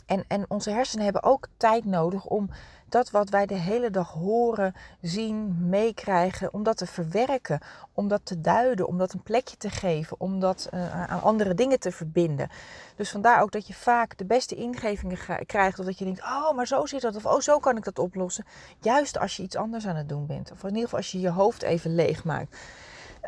En, 0.05 0.25
en 0.27 0.45
onze 0.47 0.69
hersenen 0.69 1.03
hebben 1.03 1.23
ook 1.23 1.47
tijd 1.57 1.85
nodig 1.85 2.25
om 2.25 2.49
dat 2.95 3.11
wat 3.11 3.29
wij 3.29 3.45
de 3.45 3.55
hele 3.55 3.89
dag 3.89 4.11
horen, 4.11 4.75
zien, 5.01 5.69
meekrijgen, 5.69 6.53
om 6.53 6.63
dat 6.63 6.77
te 6.77 6.85
verwerken, 6.85 7.59
om 7.93 8.07
dat 8.07 8.21
te 8.23 8.41
duiden, 8.41 8.87
om 8.87 8.97
dat 8.97 9.13
een 9.13 9.23
plekje 9.23 9.57
te 9.57 9.69
geven, 9.69 10.19
om 10.19 10.39
dat 10.39 10.69
uh, 10.73 11.09
aan 11.09 11.21
andere 11.21 11.53
dingen 11.53 11.79
te 11.79 11.91
verbinden. 11.91 12.49
Dus 12.95 13.11
vandaar 13.11 13.41
ook 13.41 13.51
dat 13.51 13.67
je 13.67 13.73
vaak 13.73 14.17
de 14.17 14.25
beste 14.25 14.55
ingevingen 14.55 15.17
krijgt, 15.45 15.79
of 15.79 15.85
dat 15.85 15.97
je 15.97 16.05
denkt, 16.05 16.21
oh, 16.21 16.51
maar 16.55 16.67
zo 16.67 16.85
zit 16.85 17.01
dat, 17.01 17.15
of 17.15 17.25
oh, 17.25 17.39
zo 17.39 17.59
kan 17.59 17.77
ik 17.77 17.83
dat 17.83 17.99
oplossen. 17.99 18.45
Juist 18.79 19.19
als 19.19 19.37
je 19.37 19.43
iets 19.43 19.55
anders 19.55 19.87
aan 19.87 19.95
het 19.95 20.09
doen 20.09 20.25
bent, 20.25 20.51
of 20.51 20.61
in 20.61 20.67
ieder 20.67 20.83
geval 20.83 20.99
als 20.99 21.11
je 21.11 21.19
je 21.19 21.29
hoofd 21.29 21.61
even 21.61 21.95
leeg 21.95 22.23
maakt. 22.23 22.57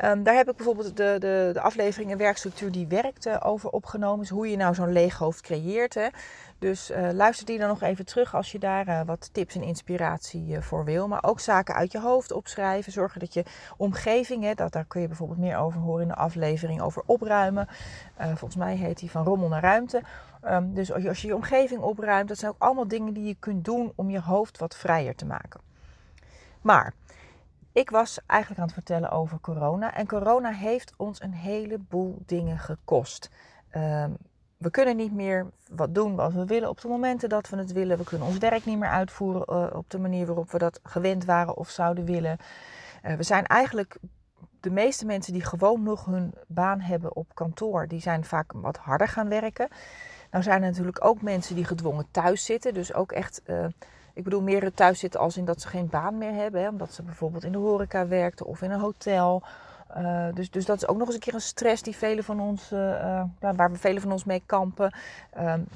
Um, 0.04 0.24
daar 0.24 0.36
heb 0.36 0.50
ik 0.50 0.56
bijvoorbeeld 0.56 0.98
de, 0.98 1.16
de, 1.20 1.50
de 1.54 1.62
aflevering 1.62 2.18
werkstructuur 2.18 2.72
die 2.72 2.88
werkt 2.88 3.42
over 3.42 3.70
opgenomen. 3.70 4.20
Dus 4.20 4.30
hoe 4.30 4.50
je 4.50 4.58
nou 4.58 4.76
zo'n 4.76 4.92
leeg 4.92 5.18
hoofd 5.18 5.42
creëert. 5.42 5.94
Hè. 5.94 6.08
Dus 6.60 6.92
uh, 6.92 7.10
luister 7.12 7.46
die 7.46 7.60
dan 7.60 7.68
nog 7.68 7.82
even 7.82 8.06
terug 8.06 8.36
als 8.36 8.52
je 8.52 8.60
daar 8.60 8.88
uh, 8.88 9.02
wat 9.06 9.34
tips 9.34 9.56
en 9.56 9.64
inspiratie 9.64 10.48
uh, 10.48 10.62
voor 10.62 10.86
wil. 10.86 11.08
Maar 11.08 11.24
ook 11.24 11.40
zaken 11.40 11.76
uit 11.76 11.92
je 11.92 12.00
hoofd 12.00 12.32
opschrijven. 12.32 12.92
Zorgen 12.92 13.20
dat 13.20 13.34
je 13.34 13.46
omgeving, 13.78 14.56
dat, 14.56 14.72
daar 14.72 14.86
kun 14.86 15.02
je 15.02 15.08
bijvoorbeeld 15.08 15.40
meer 15.40 15.58
over 15.58 15.80
horen 15.80 16.02
in 16.02 16.08
de 16.08 16.16
aflevering 16.16 16.82
over 16.82 17.04
opruimen. 17.06 17.68
volgens 18.18 18.56
mij 18.56 18.76
heet 18.76 19.00
die 19.00 19.12
van 19.12 19.24
rommel 19.24 19.48
naar 19.48 19.62
ruimte. 19.62 20.02
Um, 20.46 20.74
dus 20.74 20.92
als 20.92 21.04
je, 21.04 21.10
als 21.10 21.22
je 21.22 21.28
je 21.28 21.36
omgeving 21.36 21.82
opruimt, 21.82 22.28
dat 22.28 22.38
zijn 22.38 22.52
ook 22.52 22.62
allemaal 22.62 22.88
dingen 22.88 23.14
die 23.14 23.24
je 23.24 23.36
kunt 23.40 23.66
doen 23.66 23.92
om 23.96 24.10
je 24.10 24.22
hoofd 24.22 24.58
wat 24.58 24.76
vrijer 24.76 25.16
te 25.16 25.26
maken. 25.26 25.62
Maar 26.62 26.94
ik 27.72 27.90
was 27.90 28.20
eigenlijk 28.26 28.60
aan 28.62 28.66
het 28.66 28.76
vertellen 28.76 29.12
over 29.12 29.40
corona. 29.40 29.94
En 29.94 30.08
corona 30.08 30.52
heeft 30.52 30.94
ons 30.98 31.22
een 31.22 31.34
heleboel 31.34 32.24
dingen 32.26 32.58
gekost. 32.58 33.30
Um, 33.76 34.18
we 34.58 34.72
kunnen 34.72 34.96
niet 34.96 35.14
meer 35.14 35.48
wat 35.70 35.96
doen 35.96 36.16
wat 36.16 36.34
we 36.34 36.46
willen 36.46 36.70
op 36.70 36.82
de 36.82 36.88
momenten 36.88 37.30
dat 37.30 37.50
we 37.50 37.58
het 37.58 37.72
willen. 37.72 37.98
We 37.98 38.04
kunnen 38.04 38.28
ons 38.28 38.38
werk 38.38 38.66
niet 38.66 38.80
meer 38.80 38.90
uitvoeren 38.90 39.46
uh, 39.50 39.78
op 39.78 39.90
de 39.90 40.00
manier 40.00 40.26
waarop 40.26 40.52
we 40.52 40.58
dat 40.58 40.80
gewend 40.84 41.26
waren 41.26 41.58
of 41.58 41.70
zouden 41.70 42.06
willen. 42.06 42.38
Uh, 43.06 43.14
we 43.14 43.24
zijn 43.24 43.46
eigenlijk 43.46 43.98
de 44.60 44.70
meeste 44.70 45.06
mensen 45.06 45.34
die 45.34 45.44
gewoon 45.44 45.84
nog 45.84 46.06
hun 46.06 46.34
baan 46.48 46.80
hebben 46.80 47.16
op 47.16 47.28
kantoor, 47.34 47.88
die 47.88 48.02
zijn 48.02 48.26
vaak 48.26 48.52
wat 48.56 48.78
harder 48.78 49.08
gaan 49.08 49.30
werken. 49.30 49.68
Nou 50.32 50.44
zijn 50.44 50.62
er 50.64 50.70
natuurlijk 50.70 51.06
ook 51.06 51.22
mensen 51.22 51.56
die 51.56 51.66
gedwongen 51.66 52.08
thuis 52.12 52.46
zitten. 52.46 52.74
Dus 52.74 52.94
ook 52.94 53.12
echt, 53.12 53.42
uh, 53.46 53.66
ik 54.14 54.24
bedoel 54.24 54.42
meer 54.42 54.74
thuis 54.74 55.00
zitten 55.00 55.20
als 55.20 55.38
in 55.38 55.46
dat 55.46 55.62
ze 55.62 55.68
geen 55.68 55.90
baan 55.90 56.18
meer 56.18 56.34
hebben. 56.34 56.62
Hè, 56.62 56.70
omdat 56.70 56.94
ze 56.94 57.04
bijvoorbeeld 57.04 57.44
in 57.44 57.52
de 57.52 57.58
horeca 57.58 58.08
werkten 58.08 58.46
of 58.46 58.62
in 58.62 58.72
een 58.72 58.80
hotel 58.80 59.44
uh, 59.98 60.28
dus, 60.34 60.50
dus 60.50 60.66
dat 60.66 60.78
is 60.78 60.88
ook 60.88 60.98
nog 60.98 61.06
eens 61.06 61.16
een 61.16 61.22
keer 61.22 61.34
een 61.34 61.42
stress 61.42 61.82
die 61.84 61.96
velen 61.96 62.24
van 62.24 62.40
ons, 62.40 62.72
uh, 62.72 63.24
waar 63.40 63.72
we 63.72 63.78
velen 63.78 64.02
van 64.02 64.12
ons 64.12 64.24
mee 64.24 64.44
kampen. 64.46 64.94
Um, 65.40 65.68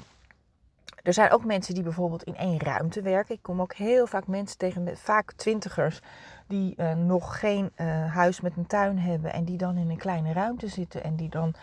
er 1.02 1.12
zijn 1.12 1.30
ook 1.30 1.44
mensen 1.44 1.74
die 1.74 1.82
bijvoorbeeld 1.82 2.22
in 2.22 2.36
één 2.36 2.60
ruimte 2.60 3.02
werken. 3.02 3.34
Ik 3.34 3.42
kom 3.42 3.60
ook 3.60 3.74
heel 3.74 4.06
vaak 4.06 4.26
mensen 4.26 4.58
tegen, 4.58 4.96
vaak 4.96 5.32
twintigers, 5.32 6.00
die 6.46 6.82
nog 6.82 7.38
geen 7.38 7.72
huis 8.08 8.40
met 8.40 8.56
een 8.56 8.66
tuin 8.66 8.98
hebben 8.98 9.32
en 9.32 9.44
die 9.44 9.56
dan 9.56 9.76
in 9.76 9.90
een 9.90 9.96
kleine 9.96 10.32
ruimte 10.32 10.68
zitten 10.68 11.04
en 11.04 11.16
die 11.16 11.28
dan 11.28 11.54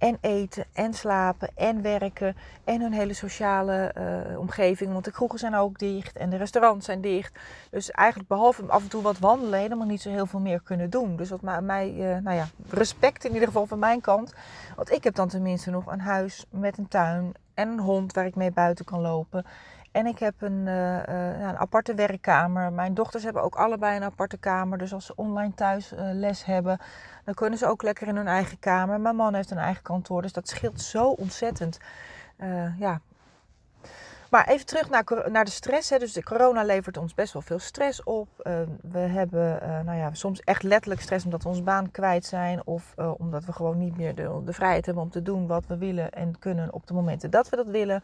en 0.00 0.18
eten 0.20 0.64
en 0.72 0.94
slapen 0.94 1.48
en 1.54 1.82
werken 1.82 2.36
en 2.64 2.80
hun 2.80 2.92
hele 2.92 3.12
sociale 3.12 3.94
uh, 4.30 4.38
omgeving. 4.38 4.92
Want 4.92 5.04
de 5.04 5.10
kroegen 5.10 5.38
zijn 5.38 5.54
ook 5.54 5.78
dicht 5.78 6.16
en 6.16 6.30
de 6.30 6.36
restaurants 6.36 6.86
zijn 6.86 7.00
dicht. 7.00 7.38
Dus 7.70 7.90
eigenlijk 7.90 8.28
behalve 8.28 8.62
af 8.66 8.82
en 8.82 8.88
toe 8.88 9.02
wat 9.02 9.18
wandelen 9.18 9.58
helemaal 9.58 9.86
niet 9.86 10.02
zo 10.02 10.10
heel 10.10 10.26
veel 10.26 10.40
meer 10.40 10.60
kunnen 10.60 10.90
doen. 10.90 11.16
Dus 11.16 11.30
wat 11.30 11.40
mij, 11.62 11.94
uh, 11.94 12.16
nou 12.16 12.36
ja, 12.36 12.46
respect 12.68 13.24
in 13.24 13.32
ieder 13.32 13.48
geval 13.48 13.66
van 13.66 13.78
mijn 13.78 14.00
kant. 14.00 14.34
Want 14.76 14.90
ik 14.90 15.04
heb 15.04 15.14
dan 15.14 15.28
tenminste 15.28 15.70
nog 15.70 15.86
een 15.86 16.00
huis 16.00 16.46
met 16.50 16.78
een 16.78 16.88
tuin 16.88 17.32
en 17.54 17.68
een 17.68 17.80
hond 17.80 18.12
waar 18.12 18.26
ik 18.26 18.34
mee 18.34 18.52
buiten 18.52 18.84
kan 18.84 19.00
lopen. 19.00 19.44
En 19.92 20.06
ik 20.06 20.18
heb 20.18 20.34
een, 20.38 20.66
uh, 20.66 20.96
een, 21.38 21.56
aparte 21.56 21.94
werkkamer. 21.94 22.72
Mijn 22.72 22.94
dochters 22.94 23.24
hebben 23.24 23.42
ook 23.42 23.54
allebei 23.54 23.96
een 23.96 24.02
aparte 24.02 24.38
kamer. 24.38 24.78
Dus 24.78 24.92
als 24.92 25.06
ze 25.06 25.12
online 25.16 25.54
thuis 25.54 25.92
les 25.96 26.44
hebben, 26.44 26.78
dan 27.30 27.38
kunnen 27.38 27.58
ze 27.58 27.66
ook 27.66 27.82
lekker 27.82 28.08
in 28.08 28.16
hun 28.16 28.26
eigen 28.26 28.58
kamer. 28.58 29.00
Mijn 29.00 29.16
man 29.16 29.34
heeft 29.34 29.50
een 29.50 29.58
eigen 29.58 29.82
kantoor, 29.82 30.22
dus 30.22 30.32
dat 30.32 30.48
scheelt 30.48 30.80
zo 30.80 31.08
ontzettend. 31.08 31.78
ja. 32.78 33.00
Maar 34.30 34.48
even 34.48 34.66
terug 34.66 34.90
naar, 34.90 35.04
naar 35.30 35.44
de 35.44 35.50
stress. 35.50 35.90
Hè. 35.90 35.98
Dus 35.98 36.12
de 36.12 36.22
corona 36.22 36.62
levert 36.62 36.96
ons 36.96 37.14
best 37.14 37.32
wel 37.32 37.42
veel 37.42 37.58
stress 37.58 38.02
op. 38.02 38.28
we 38.82 38.98
hebben 38.98 39.60
nou 39.84 39.98
ja, 39.98 40.14
soms 40.14 40.40
echt 40.40 40.62
letterlijk 40.62 41.00
stress 41.00 41.24
omdat 41.24 41.42
we 41.42 41.48
onze 41.48 41.62
baan 41.62 41.90
kwijt 41.90 42.24
zijn. 42.24 42.66
Of 42.66 42.94
omdat 43.16 43.44
we 43.44 43.52
gewoon 43.52 43.78
niet 43.78 43.96
meer 43.96 44.14
de, 44.14 44.40
de 44.44 44.52
vrijheid 44.52 44.86
hebben 44.86 45.04
om 45.04 45.10
te 45.10 45.22
doen 45.22 45.46
wat 45.46 45.66
we 45.66 45.76
willen 45.76 46.10
en 46.10 46.38
kunnen 46.38 46.72
op 46.72 46.86
de 46.86 46.94
momenten 46.94 47.30
dat 47.30 47.48
we 47.48 47.56
dat 47.56 47.66
willen. 47.66 48.02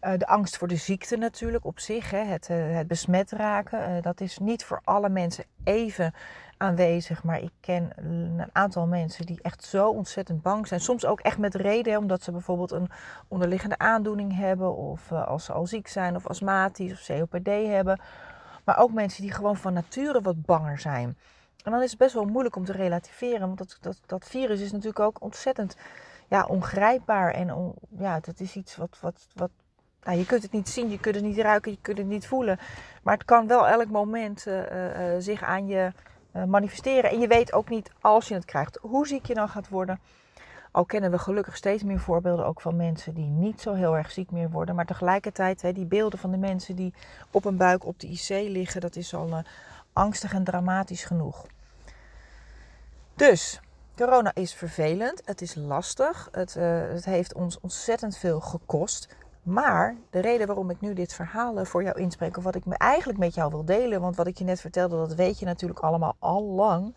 De 0.00 0.26
angst 0.26 0.56
voor 0.56 0.68
de 0.68 0.76
ziekte 0.76 1.16
natuurlijk 1.16 1.64
op 1.64 1.80
zich, 1.80 2.10
hè, 2.10 2.24
het, 2.24 2.48
het 2.48 2.86
besmet 2.86 3.30
raken. 3.30 4.02
Dat 4.02 4.20
is 4.20 4.38
niet 4.38 4.64
voor 4.64 4.80
alle 4.84 5.08
mensen 5.08 5.44
even 5.64 6.14
aanwezig. 6.62 7.24
Maar 7.24 7.42
ik 7.42 7.52
ken 7.60 7.90
een 7.96 8.44
aantal 8.52 8.86
mensen 8.86 9.26
die 9.26 9.38
echt 9.42 9.64
zo 9.64 9.88
ontzettend 9.88 10.42
bang 10.42 10.66
zijn. 10.66 10.80
Soms 10.80 11.06
ook 11.06 11.20
echt 11.20 11.38
met 11.38 11.54
reden, 11.54 11.98
omdat 11.98 12.22
ze 12.22 12.32
bijvoorbeeld 12.32 12.70
een 12.70 12.90
onderliggende 13.28 13.78
aandoening 13.78 14.36
hebben. 14.36 14.76
Of 14.76 15.12
als 15.12 15.44
ze 15.44 15.52
al 15.52 15.66
ziek 15.66 15.88
zijn, 15.88 16.16
of 16.16 16.26
astmatisch 16.26 16.92
of 16.92 17.06
COPD 17.06 17.46
hebben. 17.46 18.00
Maar 18.64 18.78
ook 18.78 18.92
mensen 18.92 19.22
die 19.22 19.32
gewoon 19.32 19.56
van 19.56 19.72
nature 19.72 20.20
wat 20.20 20.44
banger 20.44 20.78
zijn. 20.78 21.16
En 21.64 21.72
dan 21.72 21.82
is 21.82 21.90
het 21.90 21.98
best 21.98 22.14
wel 22.14 22.24
moeilijk 22.24 22.56
om 22.56 22.64
te 22.64 22.72
relativeren. 22.72 23.46
Want 23.46 23.58
dat, 23.58 23.78
dat, 23.80 24.00
dat 24.06 24.24
virus 24.24 24.60
is 24.60 24.72
natuurlijk 24.72 25.00
ook 25.00 25.22
ontzettend 25.22 25.76
ja, 26.28 26.44
ongrijpbaar. 26.44 27.30
En 27.30 27.74
ja, 27.98 28.20
dat 28.20 28.40
is 28.40 28.56
iets 28.56 28.76
wat, 28.76 28.98
wat, 29.00 29.26
wat 29.34 29.50
nou, 30.02 30.18
je 30.18 30.26
kunt 30.26 30.42
het 30.42 30.52
niet 30.52 30.68
zien, 30.68 30.90
je 30.90 31.00
kunt 31.00 31.14
het 31.14 31.24
niet 31.24 31.38
ruiken, 31.38 31.70
je 31.70 31.78
kunt 31.82 31.98
het 31.98 32.06
niet 32.06 32.26
voelen. 32.26 32.58
Maar 33.02 33.14
het 33.14 33.24
kan 33.24 33.46
wel 33.46 33.68
elk 33.68 33.90
moment 33.90 34.46
uh, 34.46 34.58
uh, 34.58 35.14
zich 35.18 35.42
aan 35.42 35.66
je 35.66 35.92
manifesteren. 36.46 37.10
En 37.10 37.20
je 37.20 37.26
weet 37.26 37.52
ook 37.52 37.68
niet 37.68 37.90
als 38.00 38.28
je 38.28 38.34
het 38.34 38.44
krijgt 38.44 38.78
hoe 38.80 39.06
ziek 39.06 39.26
je 39.26 39.34
dan 39.34 39.48
gaat 39.48 39.68
worden. 39.68 40.00
Al 40.70 40.84
kennen 40.84 41.10
we 41.10 41.18
gelukkig 41.18 41.56
steeds 41.56 41.82
meer 41.82 42.00
voorbeelden 42.00 42.46
ook 42.46 42.60
van 42.60 42.76
mensen 42.76 43.14
die 43.14 43.26
niet 43.26 43.60
zo 43.60 43.74
heel 43.74 43.96
erg 43.96 44.10
ziek 44.10 44.30
meer 44.30 44.50
worden. 44.50 44.74
Maar 44.74 44.86
tegelijkertijd, 44.86 45.62
hè, 45.62 45.72
die 45.72 45.84
beelden 45.84 46.18
van 46.18 46.30
de 46.30 46.36
mensen 46.36 46.76
die 46.76 46.94
op 47.30 47.44
een 47.44 47.56
buik 47.56 47.86
op 47.86 48.00
de 48.00 48.06
IC 48.06 48.28
liggen, 48.28 48.80
dat 48.80 48.96
is 48.96 49.14
al 49.14 49.42
angstig 49.92 50.32
en 50.32 50.44
dramatisch 50.44 51.04
genoeg. 51.04 51.46
Dus, 53.14 53.60
corona 53.96 54.34
is 54.34 54.54
vervelend, 54.54 55.22
het 55.24 55.40
is 55.40 55.54
lastig, 55.54 56.28
het, 56.30 56.54
het 56.54 57.04
heeft 57.04 57.34
ons 57.34 57.60
ontzettend 57.60 58.16
veel 58.16 58.40
gekost. 58.40 59.16
Maar 59.42 59.96
de 60.10 60.20
reden 60.20 60.46
waarom 60.46 60.70
ik 60.70 60.80
nu 60.80 60.94
dit 60.94 61.14
verhaal 61.14 61.58
eh, 61.58 61.64
voor 61.64 61.82
jou 61.82 61.98
inspreek, 61.98 62.36
of 62.36 62.44
wat 62.44 62.54
ik 62.54 62.64
me 62.64 62.76
eigenlijk 62.76 63.18
met 63.18 63.34
jou 63.34 63.50
wil 63.50 63.64
delen, 63.64 64.00
want 64.00 64.16
wat 64.16 64.26
ik 64.26 64.38
je 64.38 64.44
net 64.44 64.60
vertelde, 64.60 64.96
dat 64.96 65.14
weet 65.14 65.38
je 65.38 65.44
natuurlijk 65.44 65.80
allemaal 65.80 66.16
al 66.18 66.42
lang. 66.42 66.94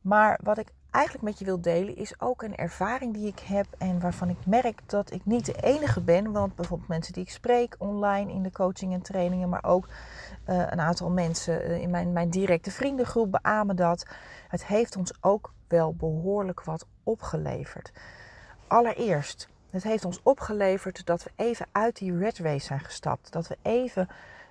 Maar 0.00 0.40
wat 0.42 0.58
ik 0.58 0.68
eigenlijk 0.90 1.24
met 1.24 1.38
je 1.38 1.44
wil 1.44 1.60
delen, 1.60 1.96
is 1.96 2.20
ook 2.20 2.42
een 2.42 2.56
ervaring 2.56 3.14
die 3.14 3.26
ik 3.26 3.38
heb 3.38 3.66
en 3.78 4.00
waarvan 4.00 4.28
ik 4.28 4.46
merk 4.46 4.80
dat 4.86 5.12
ik 5.12 5.24
niet 5.24 5.46
de 5.46 5.54
enige 5.54 6.00
ben. 6.00 6.32
Want 6.32 6.54
bijvoorbeeld 6.54 6.88
mensen 6.88 7.12
die 7.12 7.22
ik 7.22 7.30
spreek 7.30 7.74
online 7.78 8.32
in 8.32 8.42
de 8.42 8.52
coaching 8.52 8.92
en 8.92 9.02
trainingen, 9.02 9.48
maar 9.48 9.64
ook 9.64 9.86
uh, 9.86 10.58
een 10.58 10.80
aantal 10.80 11.10
mensen 11.10 11.70
uh, 11.70 11.80
in 11.80 11.90
mijn, 11.90 12.12
mijn 12.12 12.30
directe 12.30 12.70
vriendengroep 12.70 13.30
beamen 13.30 13.76
dat. 13.76 14.06
Het 14.48 14.66
heeft 14.66 14.96
ons 14.96 15.12
ook 15.20 15.52
wel 15.68 15.94
behoorlijk 15.94 16.64
wat 16.64 16.86
opgeleverd. 17.02 17.92
Allereerst 18.66 19.48
het 19.70 19.82
heeft 19.82 20.04
ons 20.04 20.20
opgeleverd 20.22 21.06
dat 21.06 21.22
we 21.22 21.30
even 21.36 21.66
uit 21.72 21.96
die 21.96 22.18
red 22.18 22.38
race 22.38 22.66
zijn 22.66 22.80
gestapt. 22.80 23.32
Dat 23.32 23.48
we 23.48 23.56
even, 23.62 24.08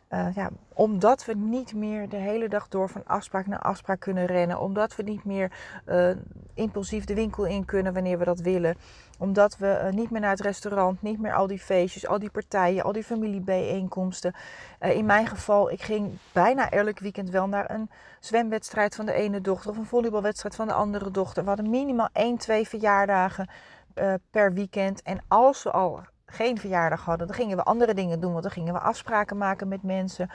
uh, 0.09 0.27
ja, 0.35 0.49
omdat 0.73 1.25
we 1.25 1.33
niet 1.35 1.73
meer 1.73 2.09
de 2.09 2.17
hele 2.17 2.49
dag 2.49 2.67
door 2.67 2.89
van 2.89 3.05
afspraak 3.05 3.47
naar 3.47 3.59
afspraak 3.59 3.99
kunnen 3.99 4.25
rennen. 4.25 4.59
Omdat 4.59 4.95
we 4.95 5.03
niet 5.03 5.25
meer 5.25 5.51
uh, 5.87 6.09
impulsief 6.53 7.05
de 7.05 7.13
winkel 7.13 7.45
in 7.45 7.65
kunnen 7.65 7.93
wanneer 7.93 8.17
we 8.17 8.25
dat 8.25 8.39
willen. 8.39 8.77
Omdat 9.17 9.57
we 9.57 9.81
uh, 9.83 9.93
niet 9.93 10.09
meer 10.09 10.21
naar 10.21 10.29
het 10.29 10.41
restaurant, 10.41 11.01
niet 11.01 11.19
meer 11.19 11.33
al 11.33 11.47
die 11.47 11.59
feestjes, 11.59 12.07
al 12.07 12.19
die 12.19 12.29
partijen, 12.29 12.83
al 12.83 12.91
die 12.91 13.03
familiebijeenkomsten. 13.03 14.33
in 14.79 15.05
mijn 15.05 15.27
geval, 15.27 15.71
ik 15.71 15.81
ging 15.81 16.11
bijna 16.31 16.69
elk 16.69 16.99
weekend 16.99 17.29
wel 17.29 17.47
naar 17.47 17.69
een 17.71 17.89
zwemwedstrijd 18.19 18.95
van 18.95 19.05
de 19.05 19.13
ene 19.13 19.41
dochter 19.41 19.69
of 19.69 19.77
een 19.77 19.85
volleybalwedstrijd 19.85 20.55
van 20.55 20.67
de 20.67 20.73
andere 20.73 21.11
dochter. 21.11 21.43
We 21.43 21.47
hadden 21.47 21.69
minimaal 21.69 22.09
1, 22.13 22.37
2 22.37 22.67
verjaardagen 22.67 23.49
uh, 23.95 24.13
per 24.29 24.53
weekend. 24.53 25.01
En 25.01 25.19
als 25.27 25.63
we 25.63 25.71
al 25.71 25.99
geen 26.25 26.59
verjaardag 26.59 27.05
hadden, 27.05 27.27
dan 27.27 27.35
gingen 27.35 27.57
we 27.57 27.63
andere 27.63 27.93
dingen 27.93 28.19
doen. 28.19 28.31
Want 28.31 28.43
dan 28.43 28.51
gingen 28.51 28.73
we 28.73 28.79
afspraken 28.79 29.37
maken 29.37 29.67
met 29.67 29.83
mensen. 29.83 30.29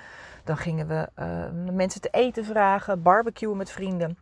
Dan 0.44 0.56
gingen 0.56 0.86
we 0.86 1.08
uh, 1.18 1.74
mensen 1.74 2.00
te 2.00 2.08
eten 2.10 2.44
vragen, 2.44 3.02
barbecuen 3.02 3.56
met 3.56 3.70
vrienden. 3.70 4.18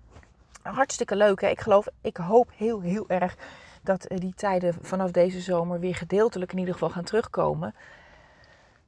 Hartstikke 0.62 1.16
leuk. 1.16 1.40
Hè? 1.40 1.48
Ik 1.48 1.60
geloof, 1.60 1.86
ik 2.00 2.16
hoop 2.16 2.50
heel, 2.56 2.80
heel 2.80 3.08
erg 3.08 3.36
dat 3.82 4.12
uh, 4.12 4.18
die 4.18 4.34
tijden 4.34 4.74
vanaf 4.80 5.10
deze 5.10 5.40
zomer 5.40 5.80
weer 5.80 5.94
gedeeltelijk 5.94 6.52
in 6.52 6.58
ieder 6.58 6.74
geval 6.74 6.90
gaan 6.90 7.04
terugkomen. 7.04 7.74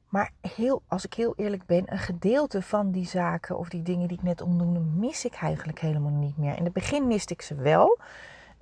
Maar 0.08 0.30
heel, 0.40 0.82
als 0.86 1.04
ik 1.04 1.14
heel 1.14 1.34
eerlijk 1.36 1.66
ben, 1.66 1.92
een 1.92 1.98
gedeelte 1.98 2.62
van 2.62 2.90
die 2.90 3.06
zaken 3.06 3.58
of 3.58 3.68
die 3.68 3.82
dingen 3.82 4.08
die 4.08 4.16
ik 4.16 4.22
net 4.22 4.40
omnoemde, 4.40 4.80
mis 4.80 5.24
ik 5.24 5.34
eigenlijk 5.34 5.78
helemaal 5.78 6.10
niet 6.10 6.36
meer. 6.36 6.56
In 6.56 6.64
het 6.64 6.72
begin 6.72 7.06
miste 7.06 7.32
ik 7.32 7.42
ze 7.42 7.54
wel. 7.54 7.98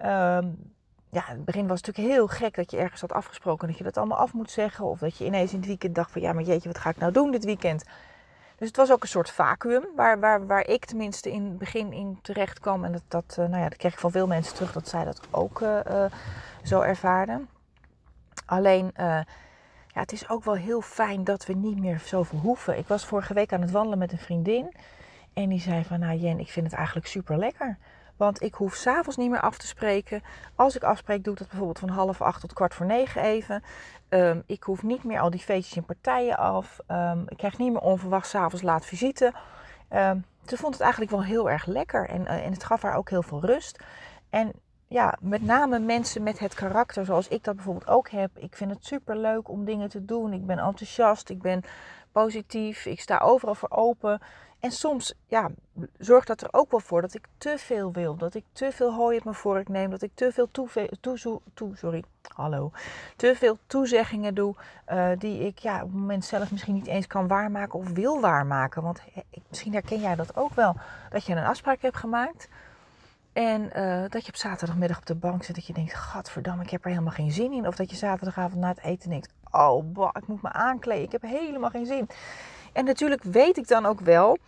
Um, 0.04 0.73
ja, 1.11 1.29
in 1.29 1.37
het 1.37 1.45
begin 1.45 1.67
was 1.67 1.79
het 1.79 1.87
natuurlijk 1.87 2.17
heel 2.17 2.27
gek 2.27 2.55
dat 2.55 2.71
je 2.71 2.77
ergens 2.77 3.00
had 3.00 3.12
afgesproken 3.12 3.69
dat 3.69 3.79
je 3.79 3.85
dat 3.85 3.97
allemaal 3.97 4.19
af 4.19 4.33
moet 4.33 4.50
zeggen. 4.50 4.85
Of 4.85 4.99
dat 4.99 5.19
je 5.19 5.25
ineens 5.25 5.53
in 5.53 5.59
het 5.59 5.67
weekend 5.67 5.95
dacht 5.95 6.11
van 6.11 6.21
ja, 6.21 6.33
maar 6.33 6.43
jeetje, 6.43 6.69
wat 6.69 6.79
ga 6.79 6.91
ik 6.91 6.99
nou 6.99 7.12
doen 7.12 7.31
dit 7.31 7.45
weekend? 7.45 7.85
Dus 8.57 8.69
het 8.69 8.77
was 8.77 8.93
ook 8.93 9.03
een 9.03 9.09
soort 9.09 9.31
vacuüm 9.31 9.85
waar, 9.97 10.21
waar, 10.21 10.47
waar 10.47 10.67
ik 10.67 10.85
tenminste 10.85 11.33
in 11.33 11.45
het 11.45 11.59
begin 11.59 11.93
in 11.93 12.19
terecht 12.23 12.61
kwam. 12.61 12.85
En 12.85 12.93
dat, 12.93 13.03
dat, 13.09 13.37
uh, 13.38 13.47
nou 13.47 13.62
ja, 13.62 13.69
dat 13.69 13.79
kreeg 13.79 13.93
ik 13.93 13.99
van 13.99 14.11
veel 14.11 14.27
mensen 14.27 14.55
terug 14.55 14.73
dat 14.73 14.88
zij 14.88 15.05
dat 15.05 15.21
ook 15.31 15.61
uh, 15.61 15.79
uh, 15.91 16.05
zo 16.62 16.81
ervaarden. 16.81 17.49
Alleen, 18.47 18.91
ja, 18.97 19.25
het 20.05 20.12
is 20.12 20.29
ook 20.29 20.45
wel 20.45 20.55
heel 20.55 20.81
fijn 20.81 21.25
dat 21.25 21.47
we 21.47 21.53
niet 21.53 21.79
meer 21.79 22.00
zoveel 22.05 22.38
hoeven. 22.38 22.79
Ik 22.79 22.87
was 22.87 23.05
vorige 23.05 23.35
week 23.35 23.53
aan 23.53 23.61
het 23.61 23.71
wandelen 23.71 23.99
met 23.99 24.12
een 24.12 24.19
vriendin. 24.19 24.75
En 25.33 25.49
die 25.49 25.61
zei 25.61 25.85
van, 25.85 26.00
nou 26.00 26.19
Jen, 26.19 26.38
ik 26.38 26.49
vind 26.49 26.67
het 26.67 26.75
eigenlijk 26.75 27.07
super 27.07 27.38
lekker. 27.38 27.79
Want 28.18 28.42
ik 28.42 28.54
hoef 28.54 28.75
s'avonds 28.75 29.16
niet 29.16 29.30
meer 29.30 29.40
af 29.40 29.58
te 29.58 29.66
spreken. 29.66 30.22
Als 30.54 30.76
ik 30.76 30.82
afspreek, 30.82 31.25
doe 31.25 31.32
ik 31.32 31.38
dat 31.38 31.48
bijvoorbeeld 31.48 31.78
van 31.78 31.88
half 31.88 32.22
acht 32.22 32.40
tot 32.40 32.52
kwart 32.52 32.75
voor 32.75 32.87
negen 32.87 33.22
even. 33.22 33.62
Um, 34.08 34.42
ik 34.46 34.62
hoef 34.62 34.82
niet 34.82 35.04
meer 35.04 35.20
al 35.20 35.30
die 35.30 35.40
feestjes 35.40 35.76
en 35.76 35.84
partijen 35.84 36.37
af. 36.37 36.78
Um, 36.88 37.25
ik 37.28 37.37
krijg 37.37 37.58
niet 37.58 37.72
meer 37.72 37.80
onverwacht 37.80 38.26
s'avonds 38.26 38.62
laat 38.62 38.87
visite. 38.87 39.32
Um, 39.92 40.25
ze 40.46 40.56
vond 40.56 40.72
het 40.72 40.82
eigenlijk 40.82 41.10
wel 41.10 41.25
heel 41.25 41.50
erg 41.50 41.66
lekker. 41.66 42.08
En, 42.08 42.20
uh, 42.20 42.46
en 42.46 42.52
het 42.52 42.64
gaf 42.64 42.82
haar 42.82 42.96
ook 42.96 43.10
heel 43.10 43.22
veel 43.22 43.44
rust. 43.44 43.84
En 44.30 44.52
ja, 44.87 45.14
met 45.20 45.42
name 45.42 45.78
mensen 45.78 46.22
met 46.22 46.38
het 46.38 46.54
karakter 46.54 47.04
zoals 47.04 47.28
ik 47.28 47.44
dat 47.44 47.54
bijvoorbeeld 47.54 47.88
ook 47.88 48.10
heb. 48.10 48.30
Ik 48.38 48.56
vind 48.56 48.70
het 48.70 48.84
super 48.84 49.16
leuk 49.16 49.48
om 49.48 49.64
dingen 49.64 49.88
te 49.88 50.04
doen. 50.04 50.32
Ik 50.32 50.46
ben 50.46 50.58
enthousiast. 50.58 51.28
Ik 51.28 51.42
ben 51.42 51.62
positief. 52.12 52.87
Ik 52.87 53.00
sta 53.00 53.18
overal 53.18 53.54
voor 53.54 53.70
open. 53.70 54.20
En 54.61 54.71
soms 54.71 55.15
ja, 55.27 55.50
zorgt 55.99 56.27
dat 56.27 56.41
er 56.41 56.49
ook 56.50 56.71
wel 56.71 56.81
voor 56.81 57.00
dat 57.00 57.15
ik 57.15 57.27
te 57.38 57.55
veel 57.59 57.93
wil. 57.93 58.17
Dat 58.17 58.35
ik 58.35 58.45
te 58.53 58.73
veel 58.73 58.95
hooi 58.95 59.17
op 59.17 59.25
mijn 59.25 59.37
vork 59.37 59.69
neem. 59.69 59.91
Dat 59.91 60.03
ik 60.03 60.11
te 60.15 60.33
veel 60.33 60.49
toe, 60.50 60.69
toe, 61.55 61.77
sorry, 61.77 62.05
hallo, 62.35 62.71
te 63.17 63.35
veel 63.37 63.59
toezeggingen 63.67 64.35
doe. 64.35 64.55
Uh, 64.88 65.11
die 65.19 65.47
ik 65.47 65.59
ja, 65.59 65.75
op 65.75 65.88
het 65.88 65.99
moment 65.99 66.25
zelf 66.25 66.50
misschien 66.50 66.75
niet 66.75 66.87
eens 66.87 67.07
kan 67.07 67.27
waarmaken 67.27 67.79
of 67.79 67.91
wil 67.91 68.21
waarmaken. 68.21 68.83
Want 68.83 69.00
misschien 69.49 69.73
herken 69.73 70.00
jij 70.00 70.15
dat 70.15 70.37
ook 70.37 70.55
wel. 70.55 70.77
Dat 71.11 71.25
je 71.25 71.33
een 71.33 71.45
afspraak 71.45 71.83
hebt 71.83 71.97
gemaakt. 71.97 72.49
En 73.33 73.71
uh, 73.77 74.05
dat 74.09 74.23
je 74.23 74.29
op 74.29 74.37
zaterdagmiddag 74.37 74.99
op 74.99 75.07
de 75.07 75.15
bank 75.15 75.45
zit. 75.45 75.55
Dat 75.55 75.67
je 75.67 75.73
denkt, 75.73 75.95
gadverdamme, 75.95 76.62
ik 76.62 76.71
heb 76.71 76.85
er 76.85 76.91
helemaal 76.91 77.12
geen 77.12 77.33
zin 77.33 77.53
in. 77.53 77.67
Of 77.67 77.77
dat 77.77 77.91
je 77.91 77.97
zaterdagavond 77.97 78.61
na 78.61 78.69
het 78.69 78.81
eten 78.83 79.11
denkt, 79.11 79.33
oh, 79.50 80.11
ik 80.12 80.27
moet 80.27 80.43
me 80.43 80.53
aankleden. 80.53 81.05
Ik 81.05 81.12
heb 81.12 81.23
helemaal 81.23 81.71
geen 81.71 81.87
zin. 81.87 82.09
En 82.78 82.85
natuurlijk 82.85 83.23
weet 83.23 83.56
ik 83.56 83.68
dan 83.68 83.87
ook 83.87 84.00
wel, 84.00 84.38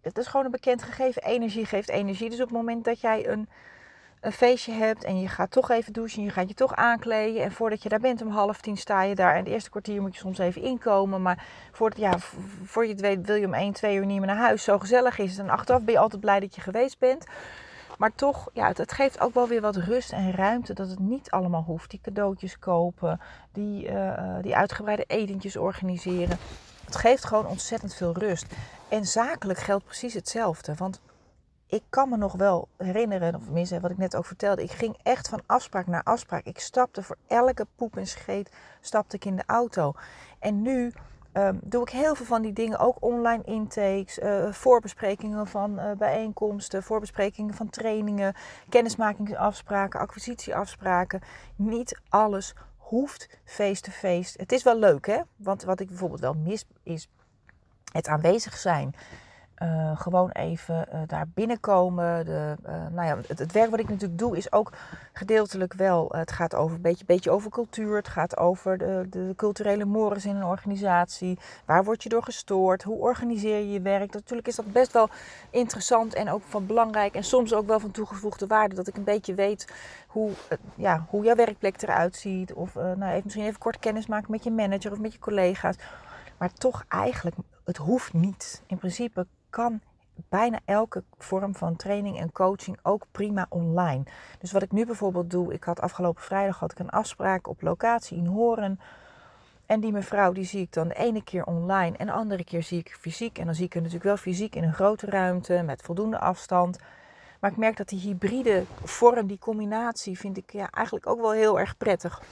het 0.00 0.18
is 0.18 0.26
gewoon 0.26 0.44
een 0.44 0.50
bekend 0.50 0.82
gegeven, 0.82 1.22
energie 1.22 1.66
geeft 1.66 1.88
energie. 1.88 2.30
Dus 2.30 2.40
op 2.40 2.48
het 2.48 2.56
moment 2.56 2.84
dat 2.84 3.00
jij 3.00 3.28
een, 3.28 3.48
een 4.20 4.32
feestje 4.32 4.72
hebt 4.72 5.04
en 5.04 5.20
je 5.20 5.28
gaat 5.28 5.50
toch 5.50 5.70
even 5.70 5.92
douchen, 5.92 6.22
je 6.22 6.30
gaat 6.30 6.48
je 6.48 6.54
toch 6.54 6.74
aankleden. 6.74 7.42
En 7.42 7.52
voordat 7.52 7.82
je 7.82 7.88
daar 7.88 8.00
bent 8.00 8.22
om 8.22 8.28
half 8.28 8.60
tien 8.60 8.76
sta 8.76 9.02
je 9.02 9.14
daar. 9.14 9.32
En 9.32 9.38
het 9.38 9.48
eerste 9.48 9.70
kwartier 9.70 10.00
moet 10.00 10.14
je 10.14 10.20
soms 10.20 10.38
even 10.38 10.62
inkomen. 10.62 11.22
Maar 11.22 11.44
voordat, 11.72 11.98
ja, 11.98 12.18
voor 12.64 12.84
je 12.84 12.92
het 12.92 13.00
weet 13.00 13.26
wil 13.26 13.36
je 13.36 13.46
om 13.46 13.54
1, 13.54 13.72
2 13.72 13.96
uur 13.96 14.06
niet 14.06 14.18
meer 14.18 14.26
naar 14.26 14.36
huis. 14.36 14.64
Zo 14.64 14.78
gezellig 14.78 15.18
is 15.18 15.30
het. 15.30 15.40
En 15.46 15.50
achteraf 15.50 15.82
ben 15.82 15.94
je 15.94 16.00
altijd 16.00 16.20
blij 16.20 16.40
dat 16.40 16.54
je 16.54 16.60
geweest 16.60 16.98
bent. 16.98 17.26
Maar 17.98 18.14
toch, 18.14 18.48
ja, 18.52 18.72
het, 18.74 18.92
geeft 18.92 19.20
ook 19.20 19.34
wel 19.34 19.48
weer 19.48 19.60
wat 19.60 19.76
rust 19.76 20.12
en 20.12 20.32
ruimte 20.32 20.74
dat 20.74 20.88
het 20.88 20.98
niet 20.98 21.30
allemaal 21.30 21.62
hoeft. 21.62 21.90
Die 21.90 22.00
cadeautjes 22.02 22.58
kopen, 22.58 23.20
die, 23.52 23.90
uh, 23.90 24.36
die 24.42 24.56
uitgebreide 24.56 25.04
etentjes 25.06 25.56
organiseren. 25.56 26.38
Het 26.86 26.96
geeft 26.96 27.24
gewoon 27.24 27.46
ontzettend 27.46 27.94
veel 27.94 28.12
rust. 28.12 28.46
En 28.88 29.06
zakelijk 29.06 29.58
geldt 29.58 29.84
precies 29.84 30.14
hetzelfde. 30.14 30.74
Want 30.74 31.00
ik 31.66 31.82
kan 31.88 32.08
me 32.08 32.16
nog 32.16 32.32
wel 32.32 32.68
herinneren, 32.76 33.34
of 33.34 33.44
tenminste 33.44 33.80
wat 33.80 33.90
ik 33.90 33.98
net 33.98 34.16
ook 34.16 34.26
vertelde. 34.26 34.62
Ik 34.62 34.70
ging 34.70 34.96
echt 35.02 35.28
van 35.28 35.42
afspraak 35.46 35.86
naar 35.86 36.02
afspraak. 36.02 36.44
Ik 36.44 36.58
stapte 36.58 37.02
voor 37.02 37.16
elke 37.26 37.66
poep 37.76 37.96
en 37.96 38.06
scheet 38.06 38.50
stapte 38.80 39.16
ik 39.16 39.24
in 39.24 39.36
de 39.36 39.42
auto. 39.46 39.92
En 40.38 40.62
nu 40.62 40.92
um, 41.32 41.60
doe 41.62 41.82
ik 41.82 41.88
heel 41.88 42.14
veel 42.14 42.26
van 42.26 42.42
die 42.42 42.52
dingen. 42.52 42.78
Ook 42.78 42.96
online 43.00 43.42
intakes, 43.44 44.18
uh, 44.18 44.52
voorbesprekingen 44.52 45.46
van 45.46 45.78
uh, 45.78 45.90
bijeenkomsten, 45.98 46.82
voorbesprekingen 46.82 47.54
van 47.54 47.70
trainingen, 47.70 48.34
kennismakingsafspraken, 48.68 50.00
acquisitieafspraken. 50.00 51.20
Niet 51.56 52.00
alles 52.08 52.54
hoeft 52.86 53.28
face-to-face. 53.44 54.38
Het 54.38 54.52
is 54.52 54.62
wel 54.62 54.78
leuk, 54.78 55.06
hè? 55.06 55.20
Want 55.36 55.62
wat 55.62 55.80
ik 55.80 55.88
bijvoorbeeld 55.88 56.20
wel 56.20 56.34
mis 56.34 56.64
is 56.82 57.08
het 57.92 58.06
aanwezig 58.08 58.56
zijn. 58.56 58.94
Uh, 59.62 60.00
gewoon 60.00 60.30
even 60.30 60.86
uh, 60.92 61.00
daar 61.06 61.28
binnenkomen. 61.34 62.24
De, 62.24 62.54
uh, 62.66 62.72
nou 62.90 63.06
ja, 63.06 63.18
het, 63.26 63.38
het, 63.38 63.52
werk 63.52 63.70
wat 63.70 63.78
ik 63.78 63.88
natuurlijk 63.88 64.18
doe 64.18 64.36
is 64.36 64.52
ook 64.52 64.72
gedeeltelijk 65.12 65.72
wel. 65.72 66.08
het 66.10 66.32
gaat 66.32 66.54
over 66.54 66.76
een 66.76 66.82
beetje, 66.82 67.04
beetje 67.04 67.30
over 67.30 67.50
cultuur. 67.50 67.96
Het 67.96 68.08
gaat 68.08 68.36
over 68.36 68.78
de, 68.78 69.06
de, 69.10 69.32
culturele 69.36 69.84
mores 69.84 70.24
in 70.24 70.36
een 70.36 70.44
organisatie. 70.44 71.38
Waar 71.64 71.84
word 71.84 72.02
je 72.02 72.08
door 72.08 72.22
gestoord? 72.22 72.82
Hoe 72.82 72.98
organiseer 72.98 73.58
je 73.58 73.72
je 73.72 73.80
werk? 73.80 74.12
Natuurlijk 74.12 74.48
is 74.48 74.56
dat 74.56 74.72
best 74.72 74.92
wel 74.92 75.08
interessant 75.50 76.14
en 76.14 76.30
ook 76.30 76.42
van 76.42 76.66
belangrijk. 76.66 77.14
En 77.14 77.24
soms 77.24 77.54
ook 77.54 77.66
wel 77.66 77.80
van 77.80 77.90
toegevoegde 77.90 78.46
waarde. 78.46 78.74
Dat 78.74 78.88
ik 78.88 78.96
een 78.96 79.04
beetje 79.04 79.34
weet 79.34 79.72
hoe, 80.06 80.30
ja, 80.74 81.06
hoe 81.08 81.24
jouw 81.24 81.34
werkplek 81.34 81.82
eruit 81.82 82.16
ziet. 82.16 82.52
Of 82.52 82.74
nou, 82.74 83.04
even, 83.04 83.20
misschien 83.24 83.44
even 83.44 83.58
kort 83.58 83.78
kennis 83.78 84.06
maken 84.06 84.30
met 84.30 84.44
je 84.44 84.50
manager 84.50 84.92
of 84.92 84.98
met 84.98 85.12
je 85.12 85.18
collega's. 85.18 85.76
Maar 86.38 86.52
toch 86.52 86.84
eigenlijk, 86.88 87.36
het 87.64 87.76
hoeft 87.76 88.12
niet. 88.12 88.62
In 88.66 88.78
principe 88.78 89.26
kan 89.56 89.80
bijna 90.28 90.60
elke 90.64 91.02
vorm 91.18 91.54
van 91.54 91.76
training 91.76 92.18
en 92.18 92.32
coaching 92.32 92.78
ook 92.82 93.06
prima 93.10 93.46
online. 93.48 94.02
Dus 94.38 94.52
wat 94.52 94.62
ik 94.62 94.72
nu 94.72 94.86
bijvoorbeeld 94.86 95.30
doe, 95.30 95.52
ik 95.52 95.64
had 95.64 95.80
afgelopen 95.80 96.22
vrijdag 96.22 96.58
had 96.58 96.72
ik 96.72 96.78
een 96.78 96.90
afspraak 96.90 97.48
op 97.48 97.62
locatie 97.62 98.16
in 98.16 98.26
Horen. 98.26 98.80
En 99.66 99.80
die 99.80 99.92
mevrouw 99.92 100.32
die 100.32 100.44
zie 100.44 100.60
ik 100.60 100.72
dan 100.72 100.88
de 100.88 100.94
ene 100.94 101.24
keer 101.24 101.44
online 101.44 101.96
en 101.96 102.06
de 102.06 102.12
andere 102.12 102.44
keer 102.44 102.62
zie 102.62 102.78
ik 102.78 102.96
fysiek. 103.00 103.38
En 103.38 103.44
dan 103.44 103.54
zie 103.54 103.64
ik 103.64 103.72
haar 103.72 103.82
natuurlijk 103.82 104.08
wel 104.08 104.16
fysiek 104.16 104.54
in 104.54 104.62
een 104.62 104.74
grote 104.74 105.06
ruimte 105.06 105.62
met 105.64 105.82
voldoende 105.82 106.18
afstand. 106.18 106.78
Maar 107.40 107.50
ik 107.50 107.56
merk 107.56 107.76
dat 107.76 107.88
die 107.88 108.00
hybride 108.00 108.64
vorm, 108.84 109.26
die 109.26 109.38
combinatie, 109.38 110.18
vind 110.18 110.36
ik 110.36 110.52
ja, 110.52 110.70
eigenlijk 110.70 111.06
ook 111.06 111.20
wel 111.20 111.32
heel 111.32 111.58
erg 111.58 111.76
prettig. 111.76 112.22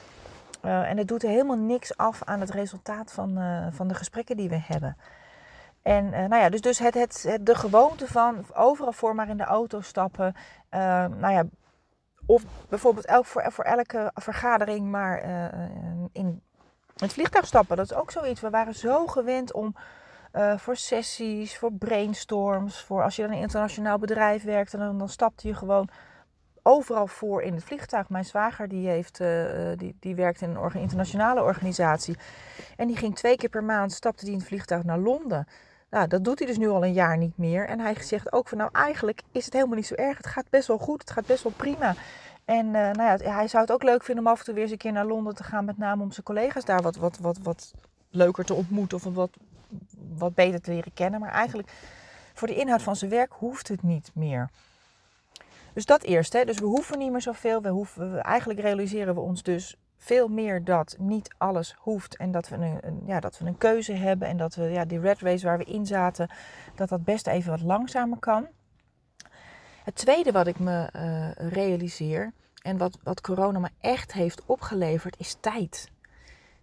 Uh, 0.64 0.90
en 0.90 0.96
het 0.96 1.08
doet 1.08 1.22
helemaal 1.22 1.56
niks 1.56 1.96
af 1.96 2.22
aan 2.24 2.40
het 2.40 2.50
resultaat 2.50 3.12
van, 3.12 3.38
uh, 3.38 3.66
van 3.70 3.88
de 3.88 3.94
gesprekken 3.94 4.36
die 4.36 4.48
we 4.48 4.60
hebben. 4.62 4.96
En 5.84 6.04
uh, 6.04 6.12
nou 6.12 6.36
ja, 6.36 6.48
dus, 6.48 6.60
dus 6.60 6.78
het, 6.78 6.94
het, 6.94 7.38
de 7.40 7.54
gewoonte 7.54 8.06
van 8.06 8.44
overal 8.54 8.92
voor 8.92 9.14
maar 9.14 9.28
in 9.28 9.36
de 9.36 9.44
auto 9.44 9.80
stappen. 9.80 10.34
nou 10.70 11.30
ja, 11.30 11.44
of 12.26 12.44
bijvoorbeeld 12.68 13.06
elk, 13.06 13.26
voor, 13.26 13.52
voor 13.52 13.64
elke 13.64 14.10
vergadering 14.14 14.90
maar 14.90 15.22
in 16.12 16.42
het 16.96 17.12
vliegtuig 17.12 17.46
stappen. 17.46 17.76
Dat 17.76 17.90
is 17.90 17.96
ook 17.96 18.10
zoiets. 18.10 18.40
We 18.40 18.50
waren 18.50 18.74
zo 18.74 19.06
gewend 19.06 19.52
om 19.52 19.74
voor 20.56 20.76
sessies, 20.76 21.58
voor 21.58 21.72
brainstorms, 21.72 22.82
voor 22.82 23.02
als 23.02 23.16
je 23.16 23.22
dan 23.22 23.30
in 23.30 23.36
een 23.36 23.42
internationaal 23.42 23.98
bedrijf 23.98 24.44
werkt, 24.44 24.78
dan, 24.78 24.98
dan 24.98 25.08
stapte 25.08 25.48
je 25.48 25.54
gewoon 25.54 25.88
overal 26.62 27.06
voor 27.06 27.42
in 27.42 27.54
het 27.54 27.64
vliegtuig. 27.64 28.08
Mijn 28.08 28.24
zwager 28.24 28.68
die, 28.68 28.88
heeft, 28.88 29.20
die, 29.76 29.96
die 30.00 30.14
werkt 30.14 30.40
in 30.40 30.54
een 30.54 30.72
internationale 30.74 31.42
organisatie. 31.42 32.16
En 32.76 32.86
die 32.86 32.96
ging 32.96 33.16
twee 33.16 33.36
keer 33.36 33.48
per 33.48 33.64
maand, 33.64 33.92
stapte 33.92 34.24
die 34.24 34.32
in 34.32 34.38
het 34.38 34.48
vliegtuig 34.48 34.84
naar 34.84 34.98
Londen. 34.98 35.46
Nou, 35.94 36.08
dat 36.08 36.24
doet 36.24 36.38
hij 36.38 36.48
dus 36.48 36.58
nu 36.58 36.68
al 36.68 36.84
een 36.84 36.92
jaar 36.92 37.16
niet 37.16 37.38
meer. 37.38 37.68
En 37.68 37.80
hij 37.80 37.94
zegt 38.02 38.32
ook 38.32 38.48
van 38.48 38.58
nou 38.58 38.70
eigenlijk 38.72 39.22
is 39.32 39.44
het 39.44 39.54
helemaal 39.54 39.76
niet 39.76 39.86
zo 39.86 39.94
erg. 39.94 40.16
Het 40.16 40.26
gaat 40.26 40.50
best 40.50 40.66
wel 40.66 40.78
goed, 40.78 41.00
het 41.00 41.10
gaat 41.10 41.26
best 41.26 41.42
wel 41.42 41.52
prima. 41.56 41.94
En 42.44 42.66
uh, 42.66 42.72
nou 42.72 43.02
ja, 43.02 43.16
hij 43.16 43.48
zou 43.48 43.62
het 43.62 43.72
ook 43.72 43.82
leuk 43.82 44.04
vinden 44.04 44.24
om 44.24 44.30
af 44.30 44.38
en 44.38 44.44
toe 44.44 44.54
weer 44.54 44.62
eens 44.62 44.72
een 44.72 44.78
keer 44.78 44.92
naar 44.92 45.06
Londen 45.06 45.34
te 45.34 45.44
gaan. 45.44 45.64
Met 45.64 45.78
name 45.78 46.02
om 46.02 46.12
zijn 46.12 46.24
collega's 46.24 46.64
daar 46.64 46.82
wat, 46.82 46.96
wat, 46.96 47.18
wat, 47.18 47.38
wat 47.42 47.72
leuker 48.10 48.44
te 48.44 48.54
ontmoeten. 48.54 48.96
Of 48.96 49.14
wat, 49.14 49.30
wat 50.16 50.34
beter 50.34 50.60
te 50.60 50.70
leren 50.70 50.94
kennen. 50.94 51.20
Maar 51.20 51.32
eigenlijk 51.32 51.68
voor 52.34 52.48
de 52.48 52.56
inhoud 52.56 52.82
van 52.82 52.96
zijn 52.96 53.10
werk 53.10 53.32
hoeft 53.32 53.68
het 53.68 53.82
niet 53.82 54.10
meer. 54.14 54.50
Dus 55.74 55.86
dat 55.86 56.02
eerst. 56.02 56.32
Hè. 56.32 56.44
Dus 56.44 56.58
we 56.58 56.66
hoeven 56.66 56.98
niet 56.98 57.12
meer 57.12 57.22
zoveel. 57.22 57.62
We 57.62 57.68
hoeven, 57.68 58.22
eigenlijk 58.22 58.60
realiseren 58.60 59.14
we 59.14 59.20
ons 59.20 59.42
dus 59.42 59.76
veel 60.04 60.28
meer 60.28 60.64
dat 60.64 60.96
niet 60.98 61.34
alles 61.38 61.74
hoeft. 61.78 62.16
En 62.16 62.30
dat 62.30 62.48
we 62.48 62.56
een, 62.56 63.02
ja, 63.06 63.20
dat 63.20 63.38
we 63.38 63.46
een 63.46 63.58
keuze 63.58 63.92
hebben. 63.92 64.28
En 64.28 64.36
dat 64.36 64.54
we 64.54 64.62
ja, 64.64 64.84
die 64.84 65.00
red 65.00 65.20
race 65.20 65.46
waar 65.46 65.58
we 65.58 65.64
in 65.64 65.86
zaten, 65.86 66.30
dat 66.74 66.88
dat 66.88 67.04
best 67.04 67.26
even 67.26 67.50
wat 67.50 67.60
langzamer 67.60 68.18
kan. 68.18 68.46
Het 69.84 69.94
tweede 69.94 70.32
wat 70.32 70.46
ik 70.46 70.58
me 70.58 70.88
uh, 70.96 71.48
realiseer 71.50 72.32
en 72.62 72.76
wat, 72.76 72.98
wat 73.02 73.20
corona 73.20 73.58
me 73.58 73.68
echt 73.80 74.12
heeft 74.12 74.42
opgeleverd, 74.46 75.18
is 75.18 75.36
tijd. 75.40 75.90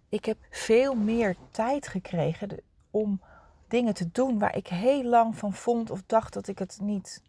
Ik 0.08 0.24
heb 0.24 0.36
veel 0.50 0.94
meer 0.94 1.36
tijd 1.50 1.88
gekregen 1.88 2.60
om 2.90 3.20
dingen 3.68 3.94
te 3.94 4.08
doen 4.12 4.38
waar 4.38 4.56
ik 4.56 4.66
heel 4.66 5.04
lang 5.04 5.36
van 5.36 5.52
vond 5.52 5.90
of 5.90 6.02
dacht 6.06 6.32
dat 6.32 6.48
ik 6.48 6.58
het 6.58 6.78
niet 6.82 7.22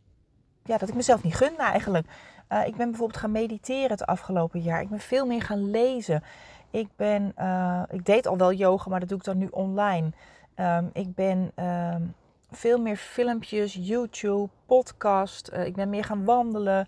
ja, 0.66 0.78
dat 0.78 0.90
ik 0.90 0.96
mezelf 0.96 1.24
niet 1.24 1.36
gun 1.36 1.58
eigenlijk. 1.58 2.08
Uh, 2.50 2.68
ik 2.68 2.76
ben 2.76 2.90
bijvoorbeeld 2.90 3.20
gaan 3.20 3.32
mediteren 3.32 3.90
het 3.90 4.06
afgelopen 4.06 4.62
jaar. 4.62 4.82
Ik 4.82 4.90
ben 4.90 5.00
veel 5.00 5.26
meer 5.26 5.42
gaan 5.42 5.72
lezen. 5.72 6.24
Ik, 6.70 6.88
ben, 6.96 7.34
uh, 7.40 7.84
ik 7.90 8.06
deed 8.06 8.28
al 8.28 8.38
wel 8.38 8.54
yoga, 8.54 8.90
maar 8.90 9.00
dat 9.00 9.10
doe 9.10 9.18
ik 9.18 9.24
dan 9.24 9.38
nu 9.38 9.48
online. 9.52 10.12
Um, 10.56 10.90
ik 10.94 11.16
ben 11.16 11.52
um, 11.56 12.14
veel 12.52 12.82
meer 12.82 12.98
filmpjes, 12.98 13.78
YouTube, 13.82 14.50
podcast. 14.66 15.50
Uh, 15.54 15.66
ik 15.66 15.76
ben 15.76 15.90
meer 15.90 16.04
gaan 16.04 16.26
wandelen. 16.26 16.88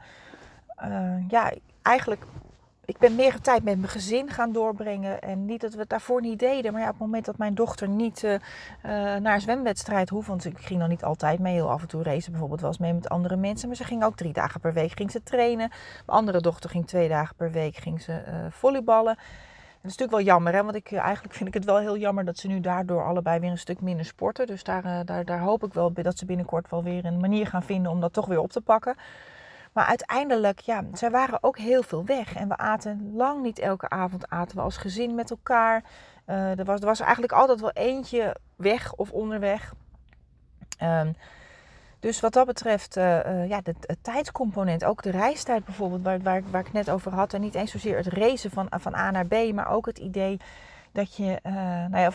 ja, 1.27 1.51
eigenlijk 1.81 2.25
ik 2.85 2.97
ben 2.97 3.15
meer 3.15 3.41
tijd 3.41 3.63
met 3.63 3.77
mijn 3.77 3.91
gezin 3.91 4.29
gaan 4.29 4.51
doorbrengen. 4.51 5.21
En 5.21 5.45
niet 5.45 5.61
dat 5.61 5.73
we 5.73 5.79
het 5.79 5.89
daarvoor 5.89 6.21
niet 6.21 6.39
deden. 6.39 6.71
Maar 6.71 6.81
ja, 6.81 6.87
op 6.87 6.93
het 6.93 7.03
moment 7.03 7.25
dat 7.25 7.37
mijn 7.37 7.55
dochter 7.55 7.87
niet 7.87 8.23
uh, 8.23 8.31
uh, 8.31 8.39
naar 9.15 9.33
een 9.33 9.41
zwemwedstrijd 9.41 10.09
hoeft. 10.09 10.27
Want 10.27 10.45
ik 10.45 10.57
ging 10.59 10.79
dan 10.79 10.89
niet 10.89 11.03
altijd 11.03 11.39
mee. 11.39 11.53
Heel 11.53 11.69
af 11.69 11.81
en 11.81 11.87
toe 11.87 12.03
racen 12.03 12.31
bijvoorbeeld 12.31 12.63
eens 12.63 12.77
mee 12.77 12.93
met 12.93 13.09
andere 13.09 13.35
mensen. 13.35 13.67
Maar 13.67 13.77
ze 13.77 13.83
ging 13.83 14.03
ook 14.03 14.15
drie 14.15 14.33
dagen 14.33 14.59
per 14.59 14.73
week 14.73 14.91
ging 14.97 15.11
ze 15.11 15.23
trainen. 15.23 15.69
Mijn 16.05 16.17
andere 16.17 16.41
dochter 16.41 16.69
ging 16.69 16.87
twee 16.87 17.09
dagen 17.09 17.35
per 17.35 17.51
week 17.51 17.75
ging 17.75 18.01
ze 18.01 18.11
uh, 18.11 18.33
volleyballen. 18.49 19.15
dat 19.15 19.91
is 19.91 19.97
natuurlijk 19.97 20.11
wel 20.11 20.21
jammer. 20.21 20.53
Hè? 20.53 20.63
Want 20.63 20.75
ik, 20.75 20.91
eigenlijk 20.91 21.35
vind 21.35 21.47
ik 21.47 21.53
het 21.53 21.65
wel 21.65 21.77
heel 21.77 21.97
jammer 21.97 22.25
dat 22.25 22.37
ze 22.37 22.47
nu 22.47 22.59
daardoor 22.59 23.05
allebei 23.05 23.39
weer 23.39 23.51
een 23.51 23.57
stuk 23.57 23.81
minder 23.81 24.05
sporten. 24.05 24.47
Dus 24.47 24.63
daar, 24.63 25.05
daar, 25.05 25.25
daar 25.25 25.39
hoop 25.39 25.63
ik 25.63 25.73
wel 25.73 25.93
dat 25.93 26.17
ze 26.17 26.25
binnenkort 26.25 26.69
wel 26.69 26.83
weer 26.83 27.05
een 27.05 27.19
manier 27.19 27.47
gaan 27.47 27.63
vinden 27.63 27.91
om 27.91 27.99
dat 27.99 28.13
toch 28.13 28.25
weer 28.25 28.39
op 28.39 28.51
te 28.51 28.61
pakken. 28.61 28.95
Maar 29.75 29.85
uiteindelijk, 29.85 30.59
ja, 30.59 30.83
zij 30.93 31.11
waren 31.11 31.43
ook 31.43 31.57
heel 31.57 31.83
veel 31.83 32.05
weg. 32.05 32.35
En 32.35 32.47
we 32.47 32.57
aten 32.57 33.11
lang 33.15 33.41
niet 33.41 33.59
elke 33.59 33.89
avond 33.89 34.29
aten 34.29 34.57
we 34.57 34.63
als 34.63 34.77
gezin 34.77 35.15
met 35.15 35.29
elkaar. 35.29 35.83
Uh, 36.27 36.59
er, 36.59 36.65
was, 36.65 36.79
er 36.79 36.85
was 36.85 36.99
eigenlijk 36.99 37.33
altijd 37.33 37.59
wel 37.59 37.71
eentje 37.71 38.35
weg 38.55 38.93
of 38.93 39.11
onderweg. 39.11 39.73
Um, 40.83 41.15
dus 41.99 42.19
wat 42.19 42.33
dat 42.33 42.45
betreft, 42.45 42.97
uh, 42.97 43.25
uh, 43.25 43.49
ja, 43.49 43.61
het 43.63 43.97
tijdscomponent, 44.01 44.83
ook 44.83 45.03
de 45.03 45.11
reistijd 45.11 45.65
bijvoorbeeld, 45.65 46.03
waar, 46.03 46.21
waar, 46.21 46.41
waar 46.51 46.65
ik 46.65 46.73
net 46.73 46.89
over 46.89 47.13
had. 47.13 47.33
En 47.33 47.41
niet 47.41 47.55
eens 47.55 47.71
zozeer 47.71 47.97
het 47.97 48.07
racen 48.07 48.51
van, 48.51 48.67
van 48.69 48.95
A 48.95 49.11
naar 49.11 49.25
B, 49.25 49.53
maar 49.53 49.71
ook 49.71 49.85
het 49.85 49.97
idee 49.97 50.39
dat 50.95 51.15
je, 51.15 51.39
uh, 51.43 51.53
nou 51.85 51.97
ja, 51.97 52.11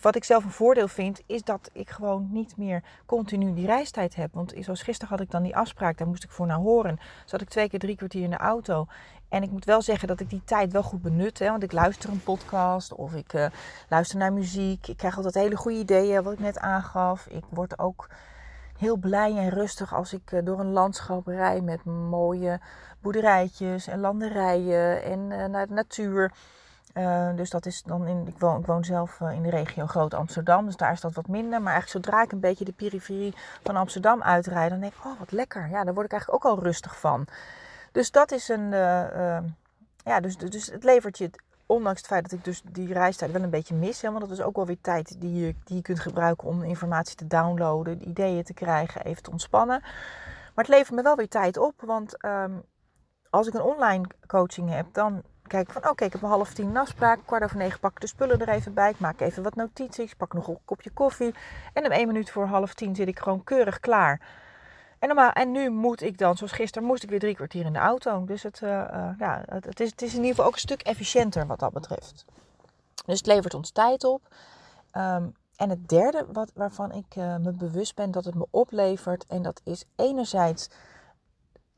wat 0.00 0.16
ik 0.16 0.24
zelf 0.24 0.44
een 0.44 0.50
voordeel 0.50 0.88
vind, 0.88 1.22
is 1.26 1.42
dat 1.42 1.70
ik 1.72 1.90
gewoon 1.90 2.28
niet 2.30 2.56
meer 2.56 2.82
continu 3.06 3.54
die 3.54 3.66
reistijd 3.66 4.14
heb. 4.14 4.34
Want 4.34 4.54
zoals 4.58 4.82
gisteren 4.82 5.16
had 5.16 5.20
ik 5.20 5.30
dan 5.30 5.42
die 5.42 5.56
afspraak, 5.56 5.98
daar 5.98 6.06
moest 6.06 6.24
ik 6.24 6.30
voor 6.30 6.46
naar 6.46 6.56
horen. 6.56 6.98
Zat 7.24 7.40
ik 7.40 7.48
twee 7.48 7.68
keer 7.68 7.78
drie 7.78 7.96
kwartier 7.96 8.22
in 8.22 8.30
de 8.30 8.36
auto. 8.36 8.86
En 9.28 9.42
ik 9.42 9.50
moet 9.50 9.64
wel 9.64 9.82
zeggen 9.82 10.08
dat 10.08 10.20
ik 10.20 10.30
die 10.30 10.42
tijd 10.44 10.72
wel 10.72 10.82
goed 10.82 11.02
benut. 11.02 11.38
Hè, 11.38 11.50
want 11.50 11.62
ik 11.62 11.72
luister 11.72 12.10
een 12.10 12.22
podcast 12.22 12.92
of 12.92 13.14
ik 13.14 13.32
uh, 13.32 13.46
luister 13.88 14.18
naar 14.18 14.32
muziek. 14.32 14.88
Ik 14.88 14.96
krijg 14.96 15.16
altijd 15.16 15.34
hele 15.34 15.56
goede 15.56 15.78
ideeën, 15.78 16.22
wat 16.22 16.32
ik 16.32 16.38
net 16.38 16.58
aangaf. 16.58 17.26
Ik 17.26 17.44
word 17.48 17.78
ook 17.78 18.08
heel 18.78 18.96
blij 18.96 19.36
en 19.36 19.48
rustig 19.48 19.94
als 19.94 20.12
ik 20.12 20.30
uh, 20.32 20.44
door 20.44 20.60
een 20.60 20.72
landschap 20.72 21.26
rij 21.26 21.60
met 21.60 21.84
mooie 21.84 22.60
boerderijtjes 23.00 23.86
en 23.86 24.00
landerijen 24.00 25.02
en 25.02 25.50
naar 25.50 25.66
de 25.66 25.74
natuur. 25.74 26.32
Uh, 26.96 27.28
dus 27.34 27.50
dat 27.50 27.66
is 27.66 27.82
dan 27.82 28.06
in. 28.06 28.26
Ik 28.26 28.38
woon, 28.38 28.84
zelf 28.84 29.20
uh, 29.20 29.32
in 29.32 29.42
de 29.42 29.50
regio 29.50 29.86
Groot 29.86 30.14
Amsterdam, 30.14 30.64
dus 30.64 30.76
daar 30.76 30.92
is 30.92 31.00
dat 31.00 31.14
wat 31.14 31.28
minder. 31.28 31.62
Maar 31.62 31.72
eigenlijk 31.72 32.04
zodra 32.04 32.22
ik 32.22 32.32
een 32.32 32.40
beetje 32.40 32.64
de 32.64 32.72
periferie 32.72 33.34
van 33.62 33.76
Amsterdam 33.76 34.22
uitrijd, 34.22 34.70
dan 34.70 34.80
denk 34.80 34.92
ik: 34.92 35.04
oh 35.04 35.18
wat 35.18 35.32
lekker. 35.32 35.68
Ja, 35.68 35.84
daar 35.84 35.94
word 35.94 36.06
ik 36.06 36.12
eigenlijk 36.12 36.44
ook 36.44 36.52
al 36.52 36.62
rustig 36.62 37.00
van. 37.00 37.26
Dus 37.92 38.10
dat 38.10 38.32
is 38.32 38.48
een. 38.48 38.72
Uh, 38.72 39.38
ja, 40.04 40.20
dus, 40.20 40.36
dus 40.36 40.66
het 40.66 40.84
levert 40.84 41.18
je. 41.18 41.30
Ondanks 41.68 41.98
het 41.98 42.08
feit 42.08 42.22
dat 42.22 42.32
ik 42.32 42.44
dus 42.44 42.62
die 42.72 42.92
reistijd 42.92 43.32
wel 43.32 43.42
een 43.42 43.50
beetje 43.50 43.74
mis. 43.74 44.02
Want 44.02 44.20
dat 44.20 44.30
is 44.30 44.40
ook 44.40 44.56
wel 44.56 44.66
weer 44.66 44.80
tijd 44.80 45.20
die 45.20 45.34
je, 45.34 45.54
die 45.64 45.76
je 45.76 45.82
kunt 45.82 46.00
gebruiken 46.00 46.48
om 46.48 46.62
informatie 46.62 47.16
te 47.16 47.26
downloaden, 47.26 48.08
ideeën 48.08 48.44
te 48.44 48.54
krijgen, 48.54 49.04
even 49.04 49.22
te 49.22 49.30
ontspannen. 49.30 49.80
Maar 50.54 50.64
het 50.64 50.68
levert 50.68 50.94
me 50.96 51.02
wel 51.02 51.16
weer 51.16 51.28
tijd 51.28 51.56
op. 51.56 51.74
Want 51.80 52.24
um, 52.24 52.62
als 53.30 53.46
ik 53.46 53.54
een 53.54 53.62
online 53.62 54.04
coaching 54.26 54.70
heb, 54.70 54.86
dan 54.92 55.22
kijk 55.46 55.72
van 55.72 55.88
oké, 55.88 56.04
ik 56.04 56.12
heb 56.12 56.22
een 56.22 56.28
half 56.28 56.52
tien 56.52 56.76
afspraak. 56.76 57.18
Kwart 57.24 57.42
over 57.42 57.56
negen 57.56 57.80
pak 57.80 57.90
ik 57.90 58.00
de 58.00 58.06
spullen 58.06 58.40
er 58.40 58.48
even 58.48 58.74
bij. 58.74 58.90
Ik 58.90 58.98
maak 58.98 59.20
even 59.20 59.42
wat 59.42 59.54
notities. 59.54 60.14
Pak 60.14 60.32
nog 60.32 60.48
een 60.48 60.58
kopje 60.64 60.90
koffie. 60.90 61.34
En 61.72 61.84
om 61.84 61.90
één 61.90 62.06
minuut 62.06 62.30
voor 62.30 62.46
half 62.46 62.74
tien 62.74 62.94
zit 62.94 63.08
ik 63.08 63.18
gewoon 63.18 63.44
keurig 63.44 63.80
klaar. 63.80 64.20
En, 64.98 65.08
normaal, 65.08 65.30
en 65.30 65.52
nu 65.52 65.70
moet 65.70 66.02
ik 66.02 66.18
dan, 66.18 66.36
zoals 66.36 66.52
gisteren, 66.52 66.88
moest 66.88 67.02
ik 67.02 67.10
weer 67.10 67.18
drie 67.18 67.34
kwartier 67.34 67.64
in 67.64 67.72
de 67.72 67.78
auto. 67.78 68.24
Dus 68.24 68.42
het, 68.42 68.60
uh, 68.60 68.70
uh, 68.70 69.08
ja, 69.18 69.42
het, 69.46 69.80
is, 69.80 69.90
het 69.90 70.02
is 70.02 70.10
in 70.10 70.16
ieder 70.16 70.30
geval 70.30 70.44
ook 70.44 70.52
een 70.52 70.58
stuk 70.58 70.82
efficiënter 70.82 71.46
wat 71.46 71.58
dat 71.58 71.72
betreft. 71.72 72.24
Dus 73.06 73.18
het 73.18 73.26
levert 73.26 73.54
ons 73.54 73.70
tijd 73.70 74.04
op. 74.04 74.22
Um, 74.92 75.34
en 75.56 75.70
het 75.70 75.88
derde 75.88 76.26
wat, 76.32 76.50
waarvan 76.54 76.92
ik 76.92 77.16
uh, 77.16 77.36
me 77.36 77.52
bewust 77.52 77.94
ben 77.94 78.10
dat 78.10 78.24
het 78.24 78.34
me 78.34 78.46
oplevert. 78.50 79.26
En 79.26 79.42
dat 79.42 79.60
is 79.64 79.84
enerzijds 79.96 80.68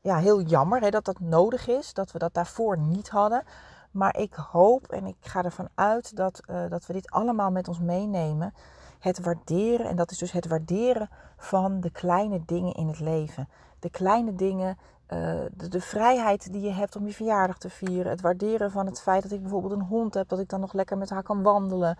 ja, 0.01 0.17
heel 0.17 0.41
jammer 0.41 0.81
hè, 0.81 0.89
dat 0.89 1.05
dat 1.05 1.19
nodig 1.19 1.67
is, 1.67 1.93
dat 1.93 2.11
we 2.11 2.19
dat 2.19 2.33
daarvoor 2.33 2.77
niet 2.77 3.09
hadden. 3.09 3.43
Maar 3.91 4.17
ik 4.17 4.33
hoop 4.33 4.87
en 4.87 5.05
ik 5.05 5.15
ga 5.19 5.43
ervan 5.43 5.69
uit 5.75 6.15
dat, 6.15 6.41
uh, 6.49 6.69
dat 6.69 6.85
we 6.85 6.93
dit 6.93 7.11
allemaal 7.11 7.51
met 7.51 7.67
ons 7.67 7.79
meenemen. 7.79 8.53
Het 8.99 9.19
waarderen, 9.19 9.85
en 9.85 9.95
dat 9.95 10.11
is 10.11 10.17
dus 10.17 10.31
het 10.31 10.47
waarderen 10.47 11.09
van 11.37 11.81
de 11.81 11.89
kleine 11.89 12.41
dingen 12.45 12.73
in 12.73 12.87
het 12.87 12.99
leven. 12.99 13.49
De 13.79 13.89
kleine 13.89 14.35
dingen, 14.35 14.77
uh, 15.13 15.39
de, 15.69 15.81
vrijheid 15.81 16.51
die 16.51 16.61
je 16.61 16.71
hebt 16.71 16.95
om 16.95 17.05
je 17.05 17.13
verjaardag 17.13 17.57
te 17.57 17.69
vieren. 17.69 18.11
Het 18.11 18.21
waarderen 18.21 18.71
van 18.71 18.85
het 18.85 19.01
feit 19.01 19.23
dat 19.23 19.31
ik 19.31 19.41
bijvoorbeeld 19.41 19.73
een 19.73 19.81
hond 19.81 20.13
heb, 20.13 20.29
dat 20.29 20.39
ik 20.39 20.49
dan 20.49 20.59
nog 20.59 20.73
lekker 20.73 20.97
met 20.97 21.09
haar 21.09 21.23
kan 21.23 21.41
wandelen. 21.41 21.97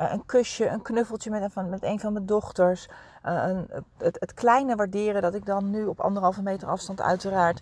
Uh, 0.00 0.12
een 0.12 0.26
kusje, 0.26 0.68
een 0.68 0.82
knuffeltje 0.82 1.30
met, 1.30 1.54
met 1.54 1.82
een 1.82 2.00
van 2.00 2.12
mijn 2.12 2.26
dochters. 2.26 2.88
Uh, 3.24 3.42
een, 3.46 3.84
het, 3.98 4.16
het, 4.20 4.34
kleine 4.34 4.76
waarderen 4.76 5.22
dat 5.22 5.34
ik 5.34 5.46
dan 5.46 5.70
nu 5.70 5.86
op 5.86 6.00
anderhalve 6.00 6.42
meter 6.42 6.68
afstand 6.68 7.00
uiteraard 7.00 7.60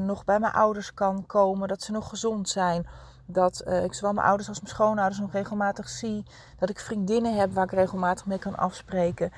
nog 0.00 0.24
bij 0.24 0.38
mijn 0.38 0.52
ouders 0.52 0.94
kan 0.94 1.26
komen. 1.26 1.68
Dat 1.68 1.82
ze 1.82 1.92
nog 1.92 2.08
gezond 2.08 2.48
zijn. 2.48 2.86
Dat 3.26 3.64
ik 3.66 3.94
zowel 3.94 4.12
mijn 4.12 4.26
ouders 4.26 4.48
als 4.48 4.60
mijn 4.60 4.74
schoonouders 4.74 5.20
nog 5.20 5.32
regelmatig 5.32 5.88
zie. 5.88 6.24
Dat 6.58 6.70
ik 6.70 6.80
vriendinnen 6.80 7.36
heb 7.36 7.52
waar 7.52 7.64
ik 7.64 7.70
regelmatig 7.70 8.26
mee 8.26 8.38
kan 8.38 8.56
afspreken. 8.56 9.32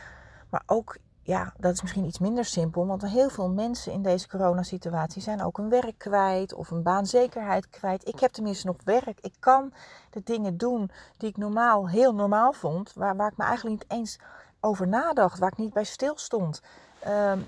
Maar 0.50 0.62
ook 0.66 0.96
ja, 1.26 1.52
dat 1.58 1.72
is 1.72 1.82
misschien 1.82 2.04
iets 2.04 2.18
minder 2.18 2.44
simpel, 2.44 2.86
want 2.86 3.02
heel 3.02 3.28
veel 3.28 3.48
mensen 3.48 3.92
in 3.92 4.02
deze 4.02 4.28
coronasituatie 4.28 5.22
zijn 5.22 5.42
ook 5.42 5.58
een 5.58 5.68
werk 5.68 5.98
kwijt 5.98 6.54
of 6.54 6.70
een 6.70 6.82
baanzekerheid 6.82 7.68
kwijt. 7.70 8.08
Ik 8.08 8.20
heb 8.20 8.32
tenminste 8.32 8.66
nog 8.66 8.76
werk. 8.84 9.18
Ik 9.20 9.34
kan 9.38 9.72
de 10.10 10.20
dingen 10.24 10.56
doen 10.56 10.90
die 11.16 11.28
ik 11.28 11.36
normaal 11.36 11.88
heel 11.88 12.14
normaal 12.14 12.52
vond, 12.52 12.92
waar, 12.94 13.16
waar 13.16 13.30
ik 13.30 13.36
me 13.36 13.44
eigenlijk 13.44 13.80
niet 13.80 13.98
eens 13.98 14.18
over 14.60 14.88
nadacht, 14.88 15.38
waar 15.38 15.52
ik 15.52 15.58
niet 15.58 15.72
bij 15.72 15.84
stil 15.84 16.16
stond. 16.16 16.62
Um, 17.06 17.46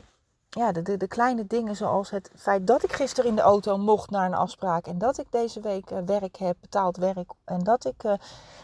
ja, 0.48 0.72
de, 0.72 0.96
de, 0.96 1.06
kleine 1.06 1.46
dingen 1.46 1.76
zoals 1.76 2.10
het 2.10 2.30
feit 2.36 2.66
dat 2.66 2.82
ik 2.82 2.92
gisteren 2.92 3.30
in 3.30 3.36
de 3.36 3.42
auto 3.42 3.78
mocht 3.78 4.10
naar 4.10 4.26
een 4.26 4.34
afspraak 4.34 4.86
en 4.86 4.98
dat 4.98 5.18
ik 5.18 5.26
deze 5.30 5.60
week 5.60 5.90
uh, 5.90 5.98
werk 6.06 6.36
heb, 6.36 6.56
betaald 6.60 6.96
werk 6.96 7.32
en 7.44 7.64
dat 7.64 7.84
ik 7.84 8.04
uh, 8.04 8.12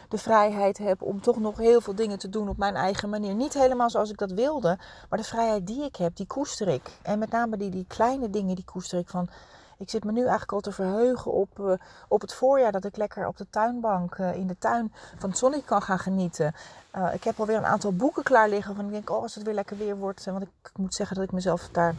de 0.08 0.18
vrijheid 0.18 0.78
heb 0.78 1.02
om 1.02 1.20
toch 1.20 1.36
nog 1.36 1.56
heel 1.56 1.80
veel 1.80 1.94
dingen 1.94 2.18
te 2.18 2.28
doen 2.28 2.48
op 2.48 2.56
mijn 2.56 2.74
eigen 2.74 3.08
manier. 3.08 3.34
Niet 3.34 3.54
helemaal 3.54 3.90
zoals 3.90 4.10
ik 4.10 4.18
dat 4.18 4.32
wilde, 4.32 4.78
maar 5.08 5.18
de 5.18 5.24
vrijheid 5.24 5.66
die 5.66 5.84
ik 5.84 5.96
heb, 5.96 6.16
die 6.16 6.26
koester 6.26 6.68
ik. 6.68 6.90
En 7.02 7.18
met 7.18 7.30
name 7.30 7.56
die, 7.56 7.70
die 7.70 7.86
kleine 7.88 8.30
dingen, 8.30 8.54
die 8.54 8.64
koester 8.64 8.98
ik 8.98 9.08
van 9.08 9.28
ik 9.82 9.90
zit 9.90 10.04
me 10.04 10.12
nu 10.12 10.20
eigenlijk 10.20 10.52
al 10.52 10.60
te 10.60 10.72
verheugen 10.72 11.32
op, 11.32 11.58
uh, 11.58 11.72
op 12.08 12.20
het 12.20 12.34
voorjaar. 12.34 12.72
Dat 12.72 12.84
ik 12.84 12.96
lekker 12.96 13.26
op 13.26 13.36
de 13.36 13.46
tuinbank 13.50 14.16
uh, 14.18 14.34
in 14.34 14.46
de 14.46 14.58
tuin 14.58 14.92
van 15.18 15.28
het 15.28 15.38
zonnetje 15.38 15.66
kan 15.66 15.82
gaan 15.82 15.98
genieten. 15.98 16.54
Uh, 16.96 17.14
ik 17.14 17.24
heb 17.24 17.40
alweer 17.40 17.56
een 17.56 17.66
aantal 17.66 17.92
boeken 17.92 18.22
klaar 18.22 18.48
liggen. 18.48 18.74
Van 18.74 18.84
ik 18.84 18.90
denk, 18.90 19.10
oh, 19.10 19.22
als 19.22 19.34
het 19.34 19.44
weer 19.44 19.54
lekker 19.54 19.76
weer 19.76 19.96
wordt. 19.96 20.24
Want 20.24 20.42
ik, 20.42 20.50
ik 20.62 20.76
moet 20.76 20.94
zeggen 20.94 21.16
dat 21.16 21.24
ik 21.24 21.32
mezelf 21.32 21.68
daar 21.72 21.94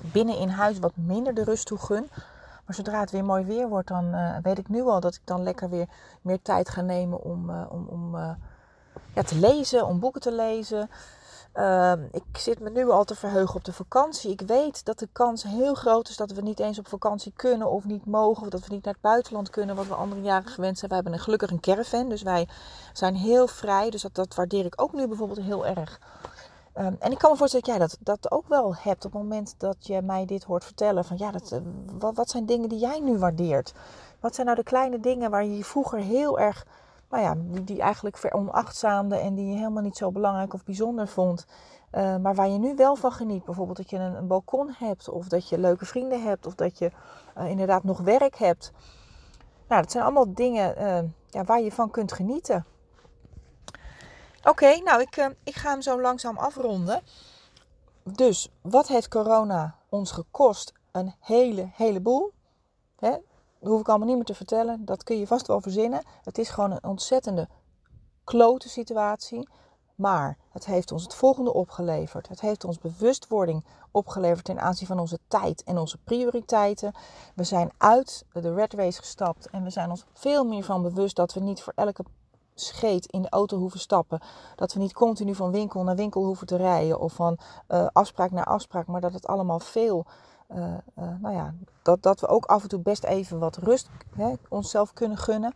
binnen 0.00 0.38
in 0.38 0.48
huis 0.48 0.78
wat 0.78 0.92
minder 0.94 1.34
de 1.34 1.44
rust 1.44 1.66
toe 1.66 1.78
gun. 1.78 2.10
Maar 2.66 2.76
zodra 2.76 3.00
het 3.00 3.10
weer 3.10 3.24
mooi 3.24 3.44
weer 3.44 3.68
wordt, 3.68 3.88
dan 3.88 4.16
weet 4.42 4.58
ik 4.58 4.68
nu 4.68 4.82
al 4.82 5.00
dat 5.00 5.14
ik 5.14 5.20
dan 5.24 5.42
lekker 5.42 5.68
weer 5.68 5.88
meer 6.22 6.42
tijd 6.42 6.68
ga 6.68 6.80
nemen 6.80 7.22
om, 7.22 7.50
om, 7.50 7.86
om 7.86 8.16
ja, 9.14 9.22
te 9.22 9.38
lezen, 9.38 9.86
om 9.86 10.00
boeken 10.00 10.20
te 10.20 10.32
lezen. 10.32 10.90
Uh, 11.58 11.92
ik 11.92 12.22
zit 12.32 12.60
me 12.60 12.70
nu 12.70 12.90
al 12.90 13.04
te 13.04 13.14
verheugen 13.14 13.54
op 13.54 13.64
de 13.64 13.72
vakantie. 13.72 14.30
Ik 14.30 14.40
weet 14.40 14.84
dat 14.84 14.98
de 14.98 15.08
kans 15.12 15.42
heel 15.42 15.74
groot 15.74 16.08
is 16.08 16.16
dat 16.16 16.30
we 16.30 16.42
niet 16.42 16.60
eens 16.60 16.78
op 16.78 16.88
vakantie 16.88 17.32
kunnen 17.36 17.70
of 17.70 17.84
niet 17.84 18.06
mogen. 18.06 18.42
Of 18.42 18.48
dat 18.48 18.66
we 18.66 18.74
niet 18.74 18.84
naar 18.84 18.92
het 18.92 19.02
buitenland 19.02 19.50
kunnen, 19.50 19.76
wat 19.76 19.86
we 19.86 19.94
andere 19.94 20.20
jaren 20.20 20.50
gewend 20.50 20.78
zijn. 20.78 20.90
We 20.90 20.96
hebben 20.96 21.12
een, 21.12 21.18
gelukkig 21.18 21.50
een 21.50 21.60
caravan, 21.60 22.08
dus 22.08 22.22
wij 22.22 22.48
zijn 22.92 23.14
heel 23.14 23.46
vrij. 23.46 23.90
Dus 23.90 24.06
dat, 24.12 24.34
waardeer 24.34 24.64
ik 24.64 24.80
ook 24.80 24.92
nu 24.92 25.06
bijvoorbeeld 25.06 25.40
heel 25.40 25.66
erg. 25.66 26.00
Um, 26.78 26.96
en 26.98 27.12
ik 27.12 27.18
kan 27.18 27.30
me 27.30 27.36
voorstellen 27.36 27.66
dat 27.66 27.76
jij 27.76 27.86
dat, 27.86 27.96
dat 28.00 28.30
ook 28.30 28.48
wel 28.48 28.74
hebt 28.74 29.04
op 29.04 29.12
het 29.12 29.22
moment 29.22 29.54
dat 29.58 29.76
je 29.80 30.02
mij 30.02 30.24
dit 30.24 30.44
hoort 30.44 30.64
vertellen. 30.64 31.04
Van 31.04 31.18
ja, 31.18 31.30
dat, 31.30 31.52
uh, 31.52 31.58
wat, 31.98 32.16
wat 32.16 32.30
zijn 32.30 32.46
dingen 32.46 32.68
die 32.68 32.78
jij 32.78 33.00
nu 33.00 33.18
waardeert? 33.18 33.72
Wat 34.20 34.34
zijn 34.34 34.46
nou 34.46 34.58
de 34.58 34.64
kleine 34.64 35.00
dingen 35.00 35.30
waar 35.30 35.44
je 35.44 35.56
je 35.56 35.64
vroeger 35.64 35.98
heel 35.98 36.38
erg 36.38 36.66
nou 37.10 37.22
ja, 37.22 37.34
die, 37.36 37.64
die 37.64 37.80
eigenlijk 37.80 38.16
veronachtzaamde 38.16 39.16
en 39.16 39.34
die 39.34 39.46
je 39.46 39.56
helemaal 39.56 39.82
niet 39.82 39.96
zo 39.96 40.12
belangrijk 40.12 40.54
of 40.54 40.64
bijzonder 40.64 41.08
vond. 41.08 41.46
Uh, 41.92 42.16
maar 42.16 42.34
waar 42.34 42.48
je 42.48 42.58
nu 42.58 42.74
wel 42.74 42.96
van 42.96 43.12
geniet. 43.12 43.44
Bijvoorbeeld 43.44 43.76
dat 43.76 43.90
je 43.90 43.96
een, 43.96 44.26
balkon 44.26 44.74
hebt, 44.78 45.08
of 45.08 45.28
dat 45.28 45.48
je 45.48 45.58
leuke 45.58 45.86
vrienden 45.86 46.22
hebt, 46.22 46.46
of 46.46 46.54
dat 46.54 46.78
je 46.78 46.90
uh, 47.38 47.50
inderdaad 47.50 47.84
nog 47.84 48.00
werk 48.00 48.36
hebt. 48.36 48.72
Nou, 49.68 49.82
dat 49.82 49.90
zijn 49.90 50.04
allemaal 50.04 50.34
dingen 50.34 50.82
uh, 50.82 51.10
ja, 51.26 51.44
waar 51.44 51.60
je 51.60 51.72
van 51.72 51.90
kunt 51.90 52.12
genieten. 52.12 52.64
Oké, 54.44 54.76
nou, 54.76 55.00
ik, 55.00 55.34
ik 55.44 55.54
ga 55.54 55.70
hem 55.70 55.82
zo 55.82 56.00
langzaam 56.00 56.38
afronden. 56.38 57.02
Dus, 58.02 58.48
wat 58.62 58.88
heeft 58.88 59.08
corona 59.08 59.76
ons 59.88 60.10
gekost? 60.10 60.72
Een 60.92 61.14
hele, 61.20 61.70
heleboel. 61.72 62.32
Hè? 62.98 63.16
Dat 63.60 63.70
hoef 63.70 63.80
ik 63.80 63.88
allemaal 63.88 64.06
niet 64.06 64.16
meer 64.16 64.24
te 64.24 64.34
vertellen. 64.34 64.84
Dat 64.84 65.02
kun 65.02 65.18
je 65.18 65.26
vast 65.26 65.46
wel 65.46 65.60
verzinnen. 65.60 66.02
Het 66.22 66.38
is 66.38 66.48
gewoon 66.48 66.70
een 66.70 66.84
ontzettende 66.84 67.48
klote 68.24 68.68
situatie. 68.68 69.48
Maar 69.98 70.38
het 70.50 70.66
heeft 70.66 70.92
ons 70.92 71.02
het 71.02 71.14
volgende 71.14 71.52
opgeleverd. 71.52 72.28
Het 72.28 72.40
heeft 72.40 72.64
ons 72.64 72.78
bewustwording 72.78 73.64
opgeleverd 73.90 74.44
ten 74.44 74.60
aanzien 74.60 74.86
van 74.86 74.98
onze 74.98 75.18
tijd 75.28 75.64
en 75.64 75.78
onze 75.78 75.98
prioriteiten. 76.04 76.92
We 77.34 77.44
zijn 77.44 77.70
uit 77.78 78.24
de 78.32 78.54
red 78.54 78.72
race 78.72 78.98
gestapt 78.98 79.50
en 79.50 79.64
we 79.64 79.70
zijn 79.70 79.90
ons 79.90 80.04
veel 80.12 80.44
meer 80.44 80.62
van 80.64 80.82
bewust 80.82 81.16
dat 81.16 81.34
we 81.34 81.40
niet 81.40 81.62
voor 81.62 81.72
elke 81.76 82.04
scheet 82.54 83.06
in 83.06 83.22
de 83.22 83.28
auto 83.28 83.58
hoeven 83.58 83.80
stappen. 83.80 84.20
Dat 84.56 84.72
we 84.72 84.80
niet 84.80 84.92
continu 84.92 85.34
van 85.34 85.50
winkel 85.50 85.82
naar 85.82 85.96
winkel 85.96 86.24
hoeven 86.24 86.46
te 86.46 86.56
rijden 86.56 87.00
of 87.00 87.12
van 87.12 87.38
uh, 87.68 87.86
afspraak 87.92 88.30
naar 88.30 88.44
afspraak, 88.44 88.86
maar 88.86 89.00
dat 89.00 89.12
het 89.12 89.26
allemaal 89.26 89.60
veel. 89.60 90.06
Uh, 90.54 90.74
uh, 90.98 91.08
nou 91.20 91.34
ja, 91.34 91.54
dat, 91.82 92.02
dat 92.02 92.20
we 92.20 92.26
ook 92.26 92.44
af 92.44 92.62
en 92.62 92.68
toe 92.68 92.80
best 92.80 93.04
even 93.04 93.38
wat 93.38 93.56
rust 93.56 93.88
hè, 94.16 94.32
onszelf 94.48 94.92
kunnen 94.92 95.18
gunnen. 95.18 95.52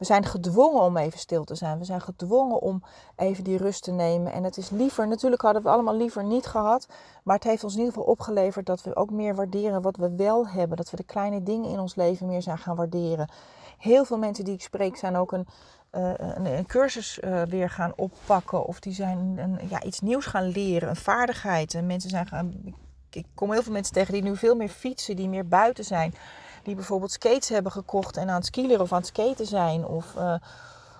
We 0.00 0.06
zijn 0.06 0.24
gedwongen 0.24 0.82
om 0.82 0.96
even 0.96 1.18
stil 1.18 1.44
te 1.44 1.54
zijn. 1.54 1.78
We 1.78 1.84
zijn 1.84 2.00
gedwongen 2.00 2.60
om 2.60 2.82
even 3.16 3.44
die 3.44 3.56
rust 3.56 3.82
te 3.82 3.90
nemen. 3.92 4.32
En 4.32 4.44
het 4.44 4.56
is 4.56 4.70
liever, 4.70 5.08
natuurlijk 5.08 5.42
hadden 5.42 5.62
we 5.62 5.68
allemaal 5.68 5.96
liever 5.96 6.24
niet 6.24 6.46
gehad. 6.46 6.88
Maar 7.22 7.34
het 7.34 7.44
heeft 7.44 7.64
ons 7.64 7.72
in 7.72 7.78
ieder 7.78 7.94
geval 7.94 8.10
opgeleverd 8.10 8.66
dat 8.66 8.82
we 8.82 8.96
ook 8.96 9.10
meer 9.10 9.34
waarderen 9.34 9.82
wat 9.82 9.96
we 9.96 10.16
wel 10.16 10.48
hebben. 10.48 10.76
Dat 10.76 10.90
we 10.90 10.96
de 10.96 11.04
kleine 11.04 11.42
dingen 11.42 11.70
in 11.70 11.78
ons 11.78 11.94
leven 11.94 12.26
meer 12.26 12.42
zijn 12.42 12.58
gaan 12.58 12.76
waarderen. 12.76 13.30
Heel 13.78 14.04
veel 14.04 14.18
mensen 14.18 14.44
die 14.44 14.54
ik 14.54 14.62
spreek 14.62 14.96
zijn 14.96 15.16
ook 15.16 15.32
een, 15.32 15.46
uh, 15.92 16.12
een, 16.16 16.66
cursus 16.66 17.20
weer 17.48 17.70
gaan 17.70 17.92
oppakken. 17.96 18.64
Of 18.64 18.80
die 18.80 18.92
zijn 18.92 19.38
een, 19.38 19.68
ja, 19.68 19.82
iets 19.82 20.00
nieuws 20.00 20.26
gaan 20.26 20.46
leren, 20.46 20.88
een 20.88 20.96
vaardigheid. 20.96 21.74
En 21.74 21.86
mensen 21.86 22.10
zijn 22.10 22.26
gaan. 22.26 22.74
Ik 23.10 23.26
kom 23.34 23.52
heel 23.52 23.62
veel 23.62 23.72
mensen 23.72 23.92
tegen 23.92 24.12
die 24.12 24.22
nu 24.22 24.36
veel 24.36 24.54
meer 24.54 24.68
fietsen, 24.68 25.16
die 25.16 25.28
meer 25.28 25.48
buiten 25.48 25.84
zijn 25.84 26.14
die 26.62 26.74
bijvoorbeeld 26.74 27.12
skates 27.12 27.48
hebben 27.48 27.72
gekocht 27.72 28.16
en 28.16 28.28
aan 28.28 28.34
het 28.34 28.46
skileren 28.46 28.80
of 28.80 28.92
aan 28.92 28.98
het 28.98 29.06
skaten 29.06 29.46
zijn. 29.46 29.86
Of 29.86 30.14
uh, 30.14 30.22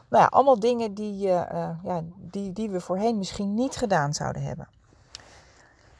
nou 0.08 0.22
ja, 0.22 0.24
allemaal 0.24 0.60
dingen 0.60 0.94
die, 0.94 1.26
uh, 1.26 1.70
ja, 1.82 2.02
die, 2.16 2.52
die 2.52 2.70
we 2.70 2.80
voorheen 2.80 3.18
misschien 3.18 3.54
niet 3.54 3.76
gedaan 3.76 4.14
zouden 4.14 4.42
hebben. 4.42 4.68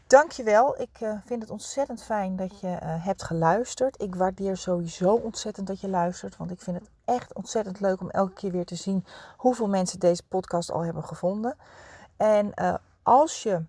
Dankjewel. 0.07 0.81
Ik 0.81 0.99
vind 1.25 1.43
het 1.43 1.51
ontzettend 1.51 2.03
fijn 2.03 2.37
dat 2.37 2.61
je 2.61 2.67
hebt 2.83 3.23
geluisterd. 3.23 4.03
Ik 4.03 4.15
waardeer 4.15 4.57
sowieso 4.57 5.15
ontzettend 5.15 5.67
dat 5.67 5.81
je 5.81 5.89
luistert. 5.89 6.37
Want 6.37 6.51
ik 6.51 6.61
vind 6.61 6.77
het 6.79 6.91
echt 7.05 7.35
ontzettend 7.35 7.81
leuk 7.81 8.01
om 8.01 8.11
elke 8.11 8.33
keer 8.33 8.51
weer 8.51 8.65
te 8.65 8.75
zien 8.75 9.05
hoeveel 9.37 9.69
mensen 9.69 9.99
deze 9.99 10.23
podcast 10.29 10.71
al 10.71 10.85
hebben 10.85 11.05
gevonden. 11.05 11.57
En 12.17 12.55
als 13.03 13.43
je 13.43 13.63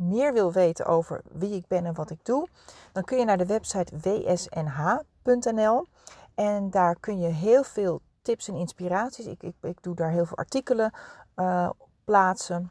meer 0.00 0.32
wil 0.32 0.52
weten 0.52 0.86
over 0.86 1.22
wie 1.32 1.54
ik 1.54 1.66
ben 1.66 1.84
en 1.86 1.94
wat 1.94 2.10
ik 2.10 2.24
doe, 2.24 2.48
dan 2.92 3.04
kun 3.04 3.18
je 3.18 3.24
naar 3.24 3.38
de 3.38 3.46
website 3.46 3.96
wsnh.nl. 3.96 5.86
En 6.34 6.70
daar 6.70 6.96
kun 7.00 7.18
je 7.18 7.28
heel 7.28 7.62
veel 7.62 8.00
tips 8.22 8.48
en 8.48 8.54
inspiraties. 8.54 9.26
Ik, 9.26 9.42
ik, 9.42 9.54
ik 9.60 9.82
doe 9.82 9.94
daar 9.94 10.10
heel 10.10 10.26
veel 10.26 10.36
artikelen 10.36 10.92
uh, 11.36 11.70
plaatsen. 12.04 12.70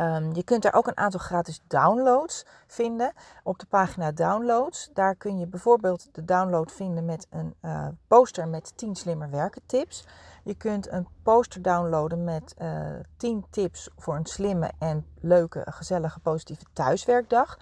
Um, 0.00 0.34
je 0.34 0.42
kunt 0.42 0.62
daar 0.62 0.74
ook 0.74 0.86
een 0.86 0.96
aantal 0.96 1.20
gratis 1.20 1.60
downloads 1.66 2.46
vinden 2.66 3.12
op 3.42 3.58
de 3.58 3.66
pagina 3.66 4.12
downloads. 4.12 4.90
Daar 4.92 5.14
kun 5.14 5.38
je 5.38 5.46
bijvoorbeeld 5.46 6.08
de 6.12 6.24
download 6.24 6.72
vinden 6.72 7.04
met 7.04 7.26
een 7.30 7.54
uh, 7.62 7.86
poster 8.08 8.48
met 8.48 8.72
10 8.76 8.94
slimmer 8.94 9.30
werken 9.30 9.62
tips. 9.66 10.06
Je 10.44 10.54
kunt 10.54 10.90
een 10.90 11.08
poster 11.22 11.62
downloaden 11.62 12.24
met 12.24 12.54
uh, 12.58 12.94
eh, 12.94 13.04
10 13.16 13.46
tips 13.50 13.90
voor 13.96 14.16
een 14.16 14.26
slimme 14.26 14.70
en 14.78 15.06
leuke, 15.20 15.62
gezellige, 15.70 16.20
positieve 16.20 16.64
thuiswerkdag. 16.72 17.58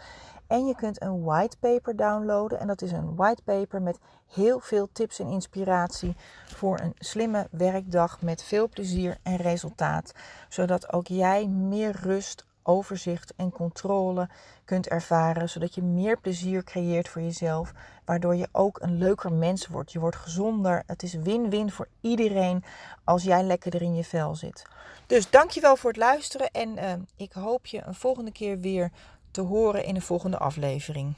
En 0.46 0.66
je 0.66 0.74
kunt 0.74 1.02
een 1.02 1.22
whitepaper 1.22 1.96
downloaden. 1.96 2.61
En 2.61 2.66
dat 2.66 2.82
is 2.82 2.92
een 2.92 3.16
whitepaper 3.16 3.82
met 3.82 3.98
heel 4.26 4.61
veel 4.61 4.88
tips 4.92 5.18
en 5.18 5.26
inspiratie 5.26 6.16
voor 6.46 6.80
een 6.80 6.94
slimme 6.98 7.48
werkdag 7.50 8.22
met 8.22 8.42
veel 8.42 8.68
plezier 8.68 9.16
en 9.22 9.37
resultaat. 9.37 10.12
Zodat 10.48 10.92
ook 10.92 11.06
jij 11.06 11.46
meer 11.46 11.96
rust, 12.02 12.46
overzicht 12.62 13.35
en 13.37 13.50
controle 13.50 14.28
kunt 14.64 14.88
ervaren. 14.88 15.48
Zodat 15.48 15.74
je 15.74 15.82
meer 15.82 16.20
plezier 16.20 16.64
creëert 16.64 17.09
voor 17.09 17.22
jezelf. 17.22 17.72
Waardoor 18.04 18.37
je 18.37 18.48
ook 18.52 18.80
een 18.80 18.98
leuker 18.98 19.32
mens 19.32 19.66
wordt. 19.66 19.92
Je 19.92 19.98
wordt 19.98 20.16
gezonder. 20.16 20.82
Het 20.87 21.02
is 21.02 21.14
win-win 21.14 21.70
voor 21.70 21.88
iedereen 22.00 22.64
als 23.04 23.22
jij 23.22 23.42
lekkerder 23.42 23.82
in 23.82 23.94
je 23.94 24.04
vel 24.04 24.35
zit. 24.35 24.62
Dus 25.06 25.30
dankjewel 25.30 25.76
voor 25.76 25.90
het 25.90 25.98
luisteren. 25.98 26.50
En 26.50 26.78
uh, 26.78 26.92
ik 27.16 27.32
hoop 27.32 27.66
je 27.66 27.82
een 27.85 27.94
volgende 27.94 28.32
keer 28.32 28.59
weer 28.59 28.90
te 29.37 29.42
horen 29.42 29.85
in 29.85 29.94
de 29.94 30.01
volgende 30.01 30.38
aflevering. 30.38 31.14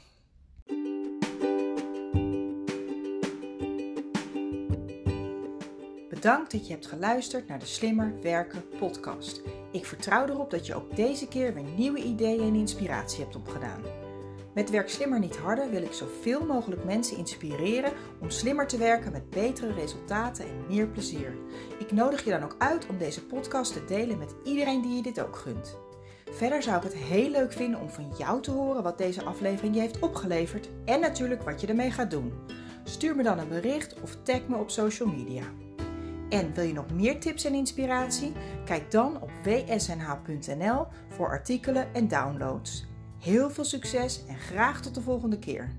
Bedankt 6.09 6.51
dat 6.51 6.67
je 6.67 6.73
hebt 6.73 6.87
geluisterd 6.87 7.47
naar 7.47 7.59
de 7.59 7.65
Slimmer 7.65 8.21
Werken 8.21 8.63
podcast. 8.79 9.41
Ik 9.71 9.85
vertrouw 9.85 10.27
erop 10.27 10.51
dat 10.51 10.65
je 10.65 10.75
ook 10.75 10.95
deze 10.95 11.27
keer 11.27 11.53
weer 11.53 11.63
nieuwe 11.63 12.03
ideeën 12.03 12.41
en 12.41 12.55
inspiratie 12.55 13.23
hebt 13.23 13.35
opgedaan. 13.35 13.81
Met 14.53 14.69
Werk 14.69 14.89
Slimmer 14.89 15.19
Niet 15.19 15.37
Harder 15.37 15.69
wil 15.69 15.83
ik 15.83 15.93
zoveel 15.93 16.45
mogelijk 16.45 16.83
mensen 16.83 17.17
inspireren 17.17 17.93
om 18.21 18.29
slimmer 18.29 18.67
te 18.67 18.77
werken 18.77 19.11
met 19.11 19.29
betere 19.29 19.73
resultaten 19.73 20.45
en 20.45 20.65
meer 20.67 20.87
plezier. 20.87 21.37
Ik 21.77 21.91
nodig 21.91 22.23
je 22.23 22.31
dan 22.31 22.43
ook 22.43 22.55
uit 22.57 22.87
om 22.87 22.97
deze 22.97 23.25
podcast 23.25 23.73
te 23.73 23.85
delen 23.85 24.17
met 24.17 24.35
iedereen 24.43 24.81
die 24.81 24.95
je 24.95 25.01
dit 25.01 25.21
ook 25.21 25.35
gunt. 25.35 25.77
Verder 26.31 26.63
zou 26.63 26.77
ik 26.77 26.83
het 26.83 26.95
heel 26.95 27.29
leuk 27.29 27.53
vinden 27.53 27.79
om 27.79 27.89
van 27.89 28.11
jou 28.17 28.41
te 28.41 28.51
horen 28.51 28.83
wat 28.83 28.97
deze 28.97 29.23
aflevering 29.23 29.75
je 29.75 29.81
heeft 29.81 29.99
opgeleverd 29.99 30.69
en 30.85 30.99
natuurlijk 30.99 31.43
wat 31.43 31.61
je 31.61 31.67
ermee 31.67 31.91
gaat 31.91 32.11
doen. 32.11 32.33
Stuur 32.83 33.15
me 33.15 33.23
dan 33.23 33.39
een 33.39 33.47
bericht 33.47 34.01
of 34.01 34.17
tag 34.23 34.47
me 34.47 34.55
op 34.55 34.69
social 34.69 35.09
media. 35.09 35.43
En 36.29 36.53
wil 36.53 36.63
je 36.63 36.73
nog 36.73 36.91
meer 36.91 37.19
tips 37.19 37.43
en 37.43 37.53
inspiratie? 37.53 38.31
Kijk 38.65 38.91
dan 38.91 39.21
op 39.21 39.31
wsnh.nl 39.43 40.87
voor 41.07 41.27
artikelen 41.27 41.93
en 41.93 42.07
downloads. 42.07 42.85
Heel 43.19 43.49
veel 43.49 43.63
succes 43.63 44.25
en 44.27 44.37
graag 44.37 44.81
tot 44.81 44.95
de 44.95 45.01
volgende 45.01 45.39
keer. 45.39 45.71